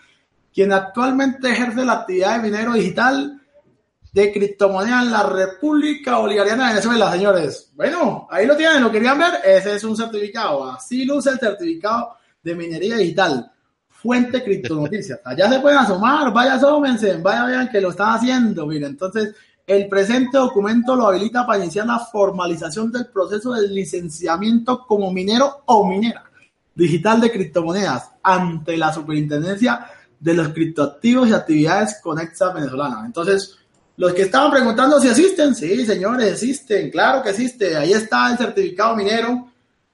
[0.54, 3.40] quien actualmente ejerce la actividad de minero digital
[4.12, 7.72] de criptomoneda en la República Bolivariana de Venezuela, señores.
[7.74, 9.36] Bueno, ahí lo tienen, lo querían ver.
[9.46, 10.70] Ese es un certificado.
[10.70, 13.50] Así luce el certificado de minería digital.
[14.02, 15.20] Fuente Criptonoticias.
[15.24, 18.66] Allá se pueden asomar, vaya asómense, vaya vean que lo están haciendo.
[18.66, 19.36] Mire, entonces
[19.68, 25.62] el presente documento lo habilita para iniciar la formalización del proceso de licenciamiento como minero
[25.66, 26.24] o minera
[26.74, 29.86] digital de criptomonedas ante la superintendencia
[30.20, 33.06] de los criptoactivos y actividades conexas venezolanas.
[33.06, 33.58] Entonces,
[33.98, 37.76] los que estaban preguntando si existen, sí, señores, existen, claro que existe.
[37.76, 39.48] Ahí está el certificado minero,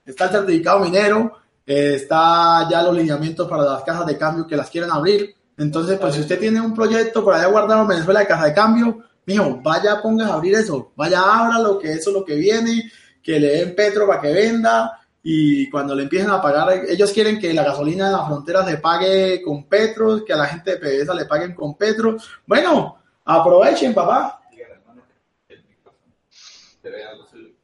[0.05, 1.33] está el certificado minero
[1.67, 5.35] eh, está ya los lineamientos para las cajas de cambio que las quieren abrir.
[5.57, 8.53] Entonces, pues si usted tiene un proyecto por allá guardado en Venezuela de caja de
[8.53, 12.89] cambio, mijo, vaya, ponga a abrir eso, vaya, lo que eso es lo que viene,
[13.21, 17.37] que le den Petro para que venda y cuando le empiecen a pagar, ellos quieren
[17.37, 20.77] que la gasolina en la frontera se pague con Petro, que a la gente de
[20.77, 22.15] PDVSA le paguen con Petro.
[22.45, 24.41] Bueno, aprovechen, papá.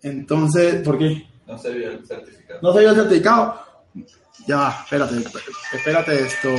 [0.01, 1.25] Entonces, ¿por qué?
[1.47, 2.59] No se vio el certificado.
[2.61, 3.72] No se vio el certificado.
[4.45, 5.15] Ya, espérate,
[5.73, 6.49] espérate esto,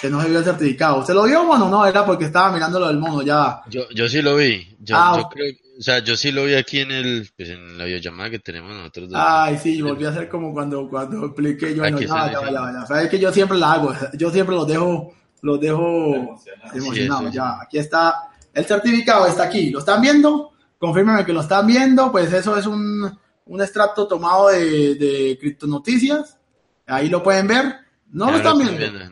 [0.00, 1.04] que no se vio el certificado.
[1.04, 1.68] ¿Se lo vio, mono?
[1.68, 3.60] No, era porque estaba mirando lo del mono, ya.
[3.68, 4.74] Yo, yo sí lo vi.
[4.80, 7.76] Yo, ah, yo creo, o sea, yo sí lo vi aquí en el, pues en
[7.76, 9.10] la videollamada que tenemos nosotros.
[9.10, 9.20] Dos.
[9.22, 12.86] Ay, sí, volví a hacer como cuando, cuando expliqué yo, bueno, ya, ya, ya, ya,
[12.86, 16.40] Sabes que yo siempre la hago, yo siempre los dejo, los dejo
[16.72, 17.60] emocionados, ya.
[17.60, 20.52] Aquí está, el certificado está aquí, ¿lo están viendo?
[20.78, 26.38] Confírmenme que lo están viendo, pues eso es un, un extracto tomado de, de Criptonoticias
[26.86, 27.74] Ahí lo pueden ver.
[28.10, 29.10] No lo están viendo.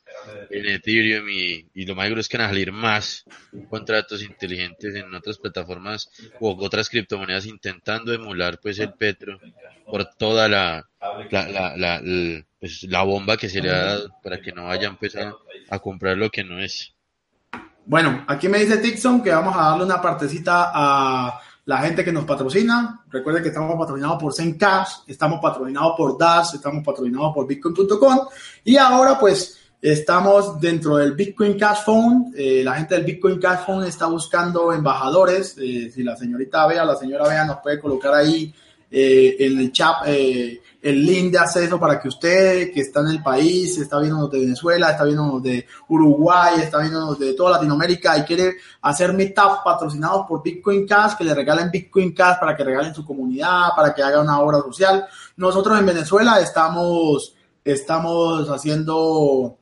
[0.49, 3.23] en Ethereum y, lo más seguro es que van a salir más
[3.69, 6.09] contratos inteligentes en otras plataformas
[6.39, 9.39] u otras criptomonedas intentando emular pues el Petro
[9.85, 10.85] por toda la,
[11.29, 12.01] la, la, la,
[12.59, 15.33] pues, bomba que se le ha dado para que no vayan pues a,
[15.69, 16.93] a comprar lo que no es.
[17.85, 22.11] Bueno, aquí me dice Tixon que vamos a darle una partecita a la gente que
[22.11, 23.01] nos patrocina.
[23.09, 28.27] Recuerden que estamos patrocinados por Zencash, estamos patrocinados por Dash, estamos patrocinados por Bitcoin.com
[28.65, 32.33] y ahora pues estamos dentro del Bitcoin Cash Phone.
[32.35, 35.55] Eh, la gente del Bitcoin Cash Phone está buscando embajadores.
[35.59, 38.53] Eh, si la señorita Bea, la señora Bea nos puede colocar ahí
[38.91, 43.07] eh, en el chat eh, el link de acceso para que usted que está en
[43.07, 48.17] el país, está viendo de Venezuela, está viendo de Uruguay, está viendo de toda Latinoamérica
[48.17, 52.63] y quiere hacer meetup patrocinados por Bitcoin Cash, que le regalen Bitcoin Cash para que
[52.63, 55.05] regalen su comunidad, para que haga una obra social.
[55.37, 59.57] Nosotros en Venezuela estamos, estamos haciendo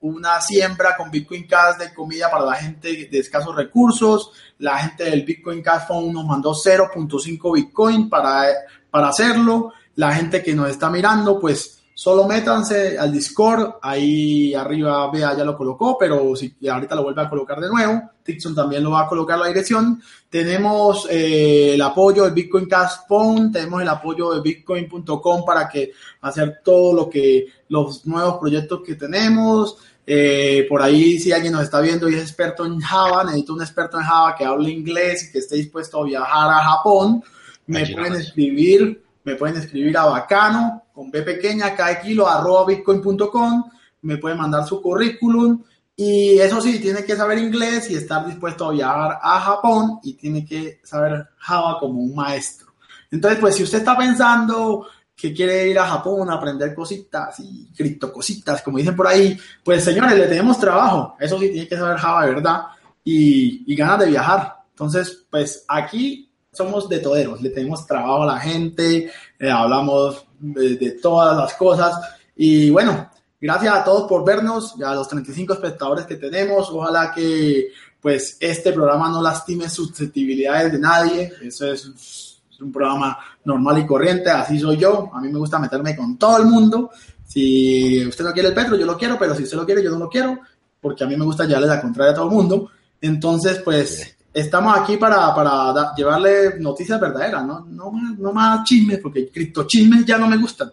[0.00, 4.30] una siembra con Bitcoin Cash de comida para la gente de escasos recursos.
[4.58, 8.46] La gente del Bitcoin Cash Fund nos mandó 0.5 Bitcoin para,
[8.90, 9.72] para hacerlo.
[9.96, 13.78] La gente que nos está mirando, pues solo métanse al Discord.
[13.82, 18.02] Ahí arriba, vea, ya lo colocó, pero si ahorita lo vuelve a colocar de nuevo.
[18.22, 20.00] Tixon también lo va a colocar la dirección.
[20.30, 25.90] Tenemos eh, el apoyo del Bitcoin Cash Fund, tenemos el apoyo de bitcoin.com para que
[26.20, 29.78] hacer todo lo que los nuevos proyectos que tenemos.
[30.10, 33.60] Eh, por ahí, si alguien nos está viendo y es experto en Java, necesito un
[33.60, 37.22] experto en Java que hable inglés y que esté dispuesto a viajar a Japón.
[37.66, 43.64] Me pueden escribir, me pueden escribir a bacano con B pequeña, cada kilo, arroba bitcoin.com.
[44.00, 45.62] Me pueden mandar su currículum.
[45.94, 50.14] Y eso sí, tiene que saber inglés y estar dispuesto a viajar a Japón y
[50.14, 52.68] tiene que saber Java como un maestro.
[53.10, 54.86] Entonces, pues si usted está pensando
[55.18, 59.36] que quiere ir a Japón a aprender cositas y cripto cositas, como dicen por ahí,
[59.64, 61.16] pues señores, le tenemos trabajo.
[61.18, 62.62] Eso sí, tiene que saber Java verdad
[63.02, 64.58] y, y ganas de viajar.
[64.70, 69.10] Entonces, pues aquí somos de toderos, le tenemos trabajo a la gente,
[69.40, 71.98] eh, hablamos de, de, todas las cosas.
[72.36, 73.10] Y bueno,
[73.40, 78.72] gracias a todos por vernos, a los 35 espectadores que tenemos, ojalá que pues este
[78.72, 84.58] programa no lastime susceptibilidades de nadie, eso es es un programa normal y corriente, así
[84.58, 85.10] soy yo.
[85.14, 86.90] A mí me gusta meterme con todo el mundo.
[87.24, 89.90] Si usted no quiere el Petro, yo lo quiero, pero si usted lo quiere, yo
[89.90, 90.40] no lo quiero,
[90.80, 92.68] porque a mí me gusta llevarle la contraria a todo el mundo.
[93.00, 97.64] Entonces, pues, estamos aquí para, para llevarle noticias verdaderas, ¿no?
[97.70, 100.72] No, no más chismes, porque criptochismes ya no me gustan.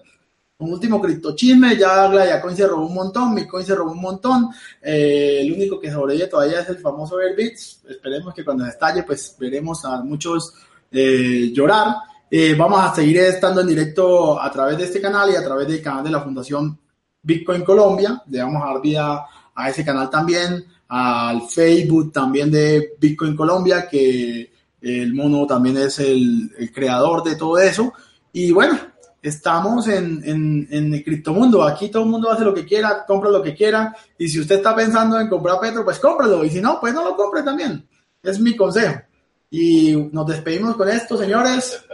[0.58, 4.50] Un último criptochisme, ya Glayacoin se robó un montón, Bitcoin se robó un montón.
[4.82, 7.82] Eh, el único que sobrevive todavía es el famoso Airbits.
[7.88, 10.54] Esperemos que cuando estalle, pues veremos a muchos
[10.96, 11.96] eh, llorar.
[12.32, 15.68] Eh, vamos a seguir estando en directo a través de este canal y a través
[15.68, 16.80] del canal de la Fundación
[17.22, 18.24] Bitcoin Colombia.
[18.28, 23.88] Le vamos a dar vida a ese canal también, al Facebook también de Bitcoin Colombia,
[23.90, 27.92] que el mono también es el, el creador de todo eso.
[28.32, 28.78] Y bueno,
[29.22, 31.64] estamos en, en, en, el criptomundo.
[31.64, 33.96] Aquí todo el mundo hace lo que quiera, compra lo que quiera.
[34.18, 36.44] Y si usted está pensando en comprar Petro, pues cómpralo.
[36.46, 37.88] Y si no, pues no lo compre también.
[38.22, 39.02] Es mi consejo.
[39.50, 41.86] Y nos despedimos con esto, señores.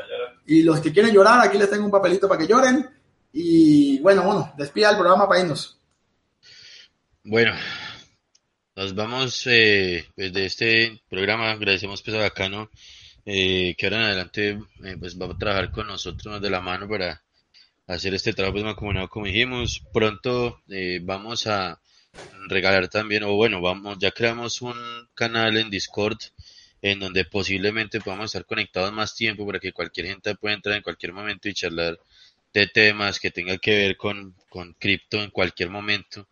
[0.45, 2.89] Y los que quieren llorar, aquí les tengo un papelito para que lloren.
[3.33, 5.77] Y bueno, bueno, despida el programa para irnos.
[7.23, 7.53] Bueno,
[8.75, 11.51] nos vamos eh, pues de este programa.
[11.51, 12.69] Agradecemos pues a Bacano
[13.25, 14.49] eh, que ahora en adelante
[14.83, 17.21] eh, pues va a trabajar con nosotros de la mano para
[17.87, 19.81] hacer este trabajo pues, mancomunado como dijimos.
[19.93, 21.79] Pronto eh, vamos a
[22.49, 24.75] regalar también, o bueno, vamos, ya creamos un
[25.13, 26.17] canal en Discord
[26.81, 30.83] en donde posiblemente podamos estar conectados más tiempo para que cualquier gente pueda entrar en
[30.83, 31.99] cualquier momento y charlar
[32.53, 36.27] de temas que tengan que ver con, con cripto en cualquier momento.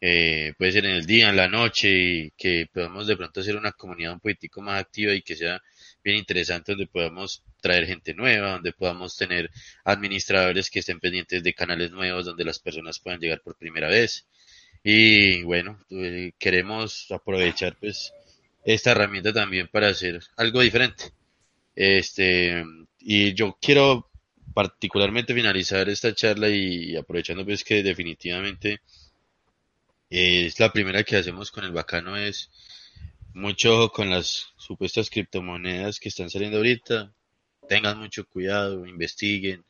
[0.00, 3.56] Eh, puede ser en el día, en la noche, y que podamos de pronto hacer
[3.56, 5.62] una comunidad un poquitico más activa y que sea
[6.04, 9.50] bien interesante, donde podamos traer gente nueva, donde podamos tener
[9.84, 14.26] administradores que estén pendientes de canales nuevos, donde las personas puedan llegar por primera vez.
[14.84, 18.12] Y bueno, eh, queremos aprovechar pues
[18.66, 21.12] esta herramienta también para hacer algo diferente.
[21.76, 22.64] Este,
[22.98, 24.10] y yo quiero
[24.52, 28.80] particularmente finalizar esta charla y aprovechando pues que definitivamente
[30.10, 32.50] es la primera que hacemos con el bacano es
[33.34, 37.12] mucho ojo con las supuestas criptomonedas que están saliendo ahorita.
[37.68, 39.64] Tengan mucho cuidado, investiguen.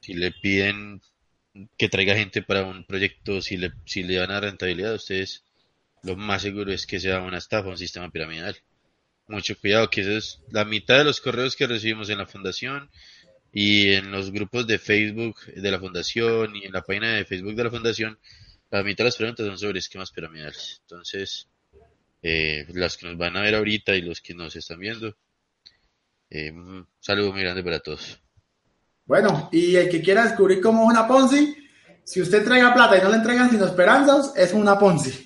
[0.00, 1.02] Si le piden
[1.76, 5.45] que traiga gente para un proyecto, si le, si le dan a rentabilidad, ustedes
[6.02, 8.56] lo más seguro es que sea una estafa, un sistema piramidal.
[9.28, 12.90] Mucho cuidado, que eso es la mitad de los correos que recibimos en la fundación
[13.52, 17.54] y en los grupos de Facebook de la fundación y en la página de Facebook
[17.54, 18.18] de la fundación,
[18.70, 20.80] la mitad de las preguntas son sobre esquemas piramidales.
[20.82, 21.48] Entonces,
[22.22, 25.16] eh, las que nos van a ver ahorita y los que nos están viendo,
[26.30, 28.20] eh, un saludo muy grande para todos.
[29.04, 31.56] Bueno, y el que quiera descubrir cómo es una Ponzi,
[32.04, 35.24] si usted entrega plata y no le entregan sino esperanzas, es una Ponzi.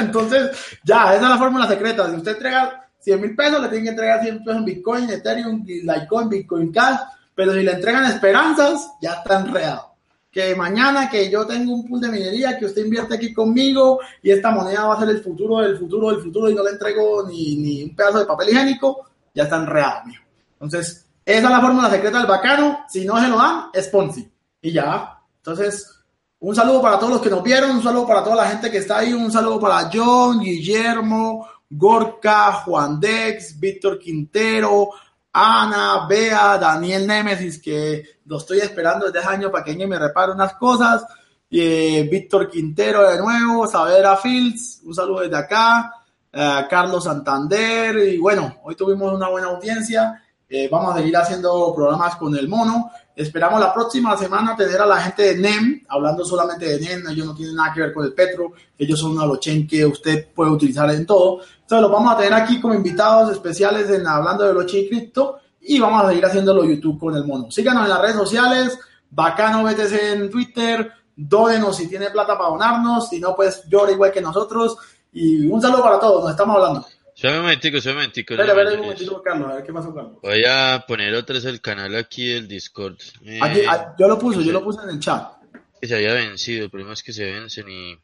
[0.00, 0.50] Entonces,
[0.84, 2.08] ya, esa es la fórmula secreta.
[2.10, 5.64] Si usted entrega 100 mil pesos, le tienen que entregar 100 pesos en Bitcoin, Ethereum,
[5.64, 7.00] Litecoin, Bitcoin Cash,
[7.34, 9.90] pero si le entregan esperanzas, ya está enredado.
[10.30, 14.30] Que mañana que yo tengo un pool de minería, que usted invierte aquí conmigo y
[14.30, 17.26] esta moneda va a ser el futuro del futuro del futuro y no le entrego
[17.26, 20.20] ni, ni un pedazo de papel higiénico, ya está enredado, mío.
[20.52, 22.84] Entonces, esa es la fórmula secreta del bacano.
[22.88, 24.30] Si no se lo dan, es Ponzi.
[24.62, 25.18] Y ya.
[25.38, 25.99] Entonces,
[26.40, 28.78] un saludo para todos los que nos vieron, un saludo para toda la gente que
[28.78, 34.90] está ahí, un saludo para John, Guillermo, Gorka, Juan Dex, Víctor Quintero,
[35.32, 40.32] Ana, Bea, Daniel Nemesis, que lo estoy esperando desde hace años para que me repare
[40.32, 41.04] unas cosas.
[41.50, 45.92] Eh, Víctor Quintero de nuevo, Savera Fields, un saludo desde acá.
[46.32, 50.22] Eh, Carlos Santander, y bueno, hoy tuvimos una buena audiencia.
[50.52, 52.90] Eh, vamos a seguir haciendo programas con el mono.
[53.14, 57.24] Esperamos la próxima semana tener a la gente de NEM, hablando solamente de NEM, ellos
[57.24, 60.50] no tienen nada que ver con el Petro, ellos son una blockchain que usted puede
[60.50, 61.40] utilizar en todo.
[61.40, 65.78] Entonces los vamos a tener aquí como invitados especiales en hablando de blockchain cripto y
[65.78, 67.48] vamos a seguir haciéndolo YouTube con el mono.
[67.52, 68.76] Síganos en las redes sociales,
[69.08, 74.10] bacano BTC en Twitter, dónenos si tiene plata para donarnos, si no pues llora igual
[74.10, 74.76] que nosotros
[75.12, 76.86] y un saludo para todos, nos estamos hablando.
[77.20, 78.32] Espera un momentico, un momentico.
[78.32, 79.72] Espera, espera un momentico, a ver qué.
[79.72, 82.96] Voy a poner otra vez el canal aquí del Discord.
[83.26, 85.32] Eh, Aquí, ah, yo lo puse, yo lo puse en el chat.
[85.78, 87.98] que se había vencido, el problema es que se vencen y,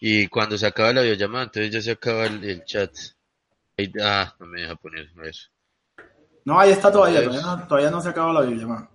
[0.00, 2.90] y cuando se acaba la videollamada, entonces ya se acaba el, el chat.
[3.78, 5.48] Ahí- ah, no me deja poner eso.
[6.44, 8.90] No, ahí está todavía, todavía no, todavía no se acaba la videollamada.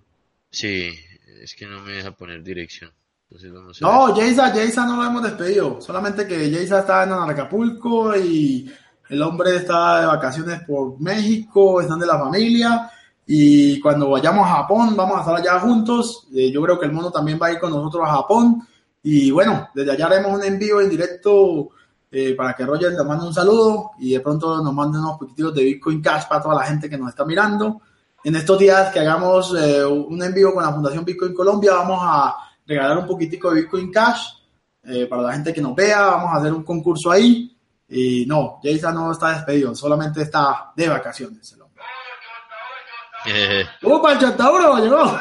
[0.49, 0.93] Sí,
[1.41, 2.91] es que no me deja poner dirección.
[3.29, 7.13] Entonces vamos a No, Jaysa, Jaysa no lo hemos despedido, solamente que Jaysa está en
[7.13, 8.69] Acapulco y
[9.11, 12.89] el hombre está de vacaciones por México, están de la familia
[13.25, 16.29] y cuando vayamos a Japón vamos a estar allá juntos.
[16.33, 18.65] Eh, yo creo que el mono también va a ir con nosotros a Japón
[19.03, 21.71] y bueno, desde allá haremos un envío en directo
[22.09, 25.55] eh, para que Roger nos mande un saludo y de pronto nos mande unos poquititos
[25.55, 27.81] de Bitcoin Cash para toda la gente que nos está mirando.
[28.23, 32.33] En estos días que hagamos eh, un envío con la Fundación Bitcoin Colombia, vamos a
[32.65, 34.21] regalar un poquitico de Bitcoin Cash
[34.85, 36.01] eh, para la gente que nos vea.
[36.01, 37.50] Vamos a hacer un concurso ahí.
[37.93, 41.51] Y no, Jason no está despedido, solamente está de vacaciones.
[41.51, 41.83] el hombre.
[43.25, 45.19] Eh, ¡Upa, el chantauro llegó!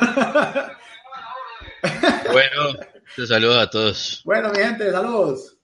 [2.32, 2.78] bueno,
[3.16, 4.22] te saludo a todos.
[4.24, 5.56] bueno, mi gente, saludos.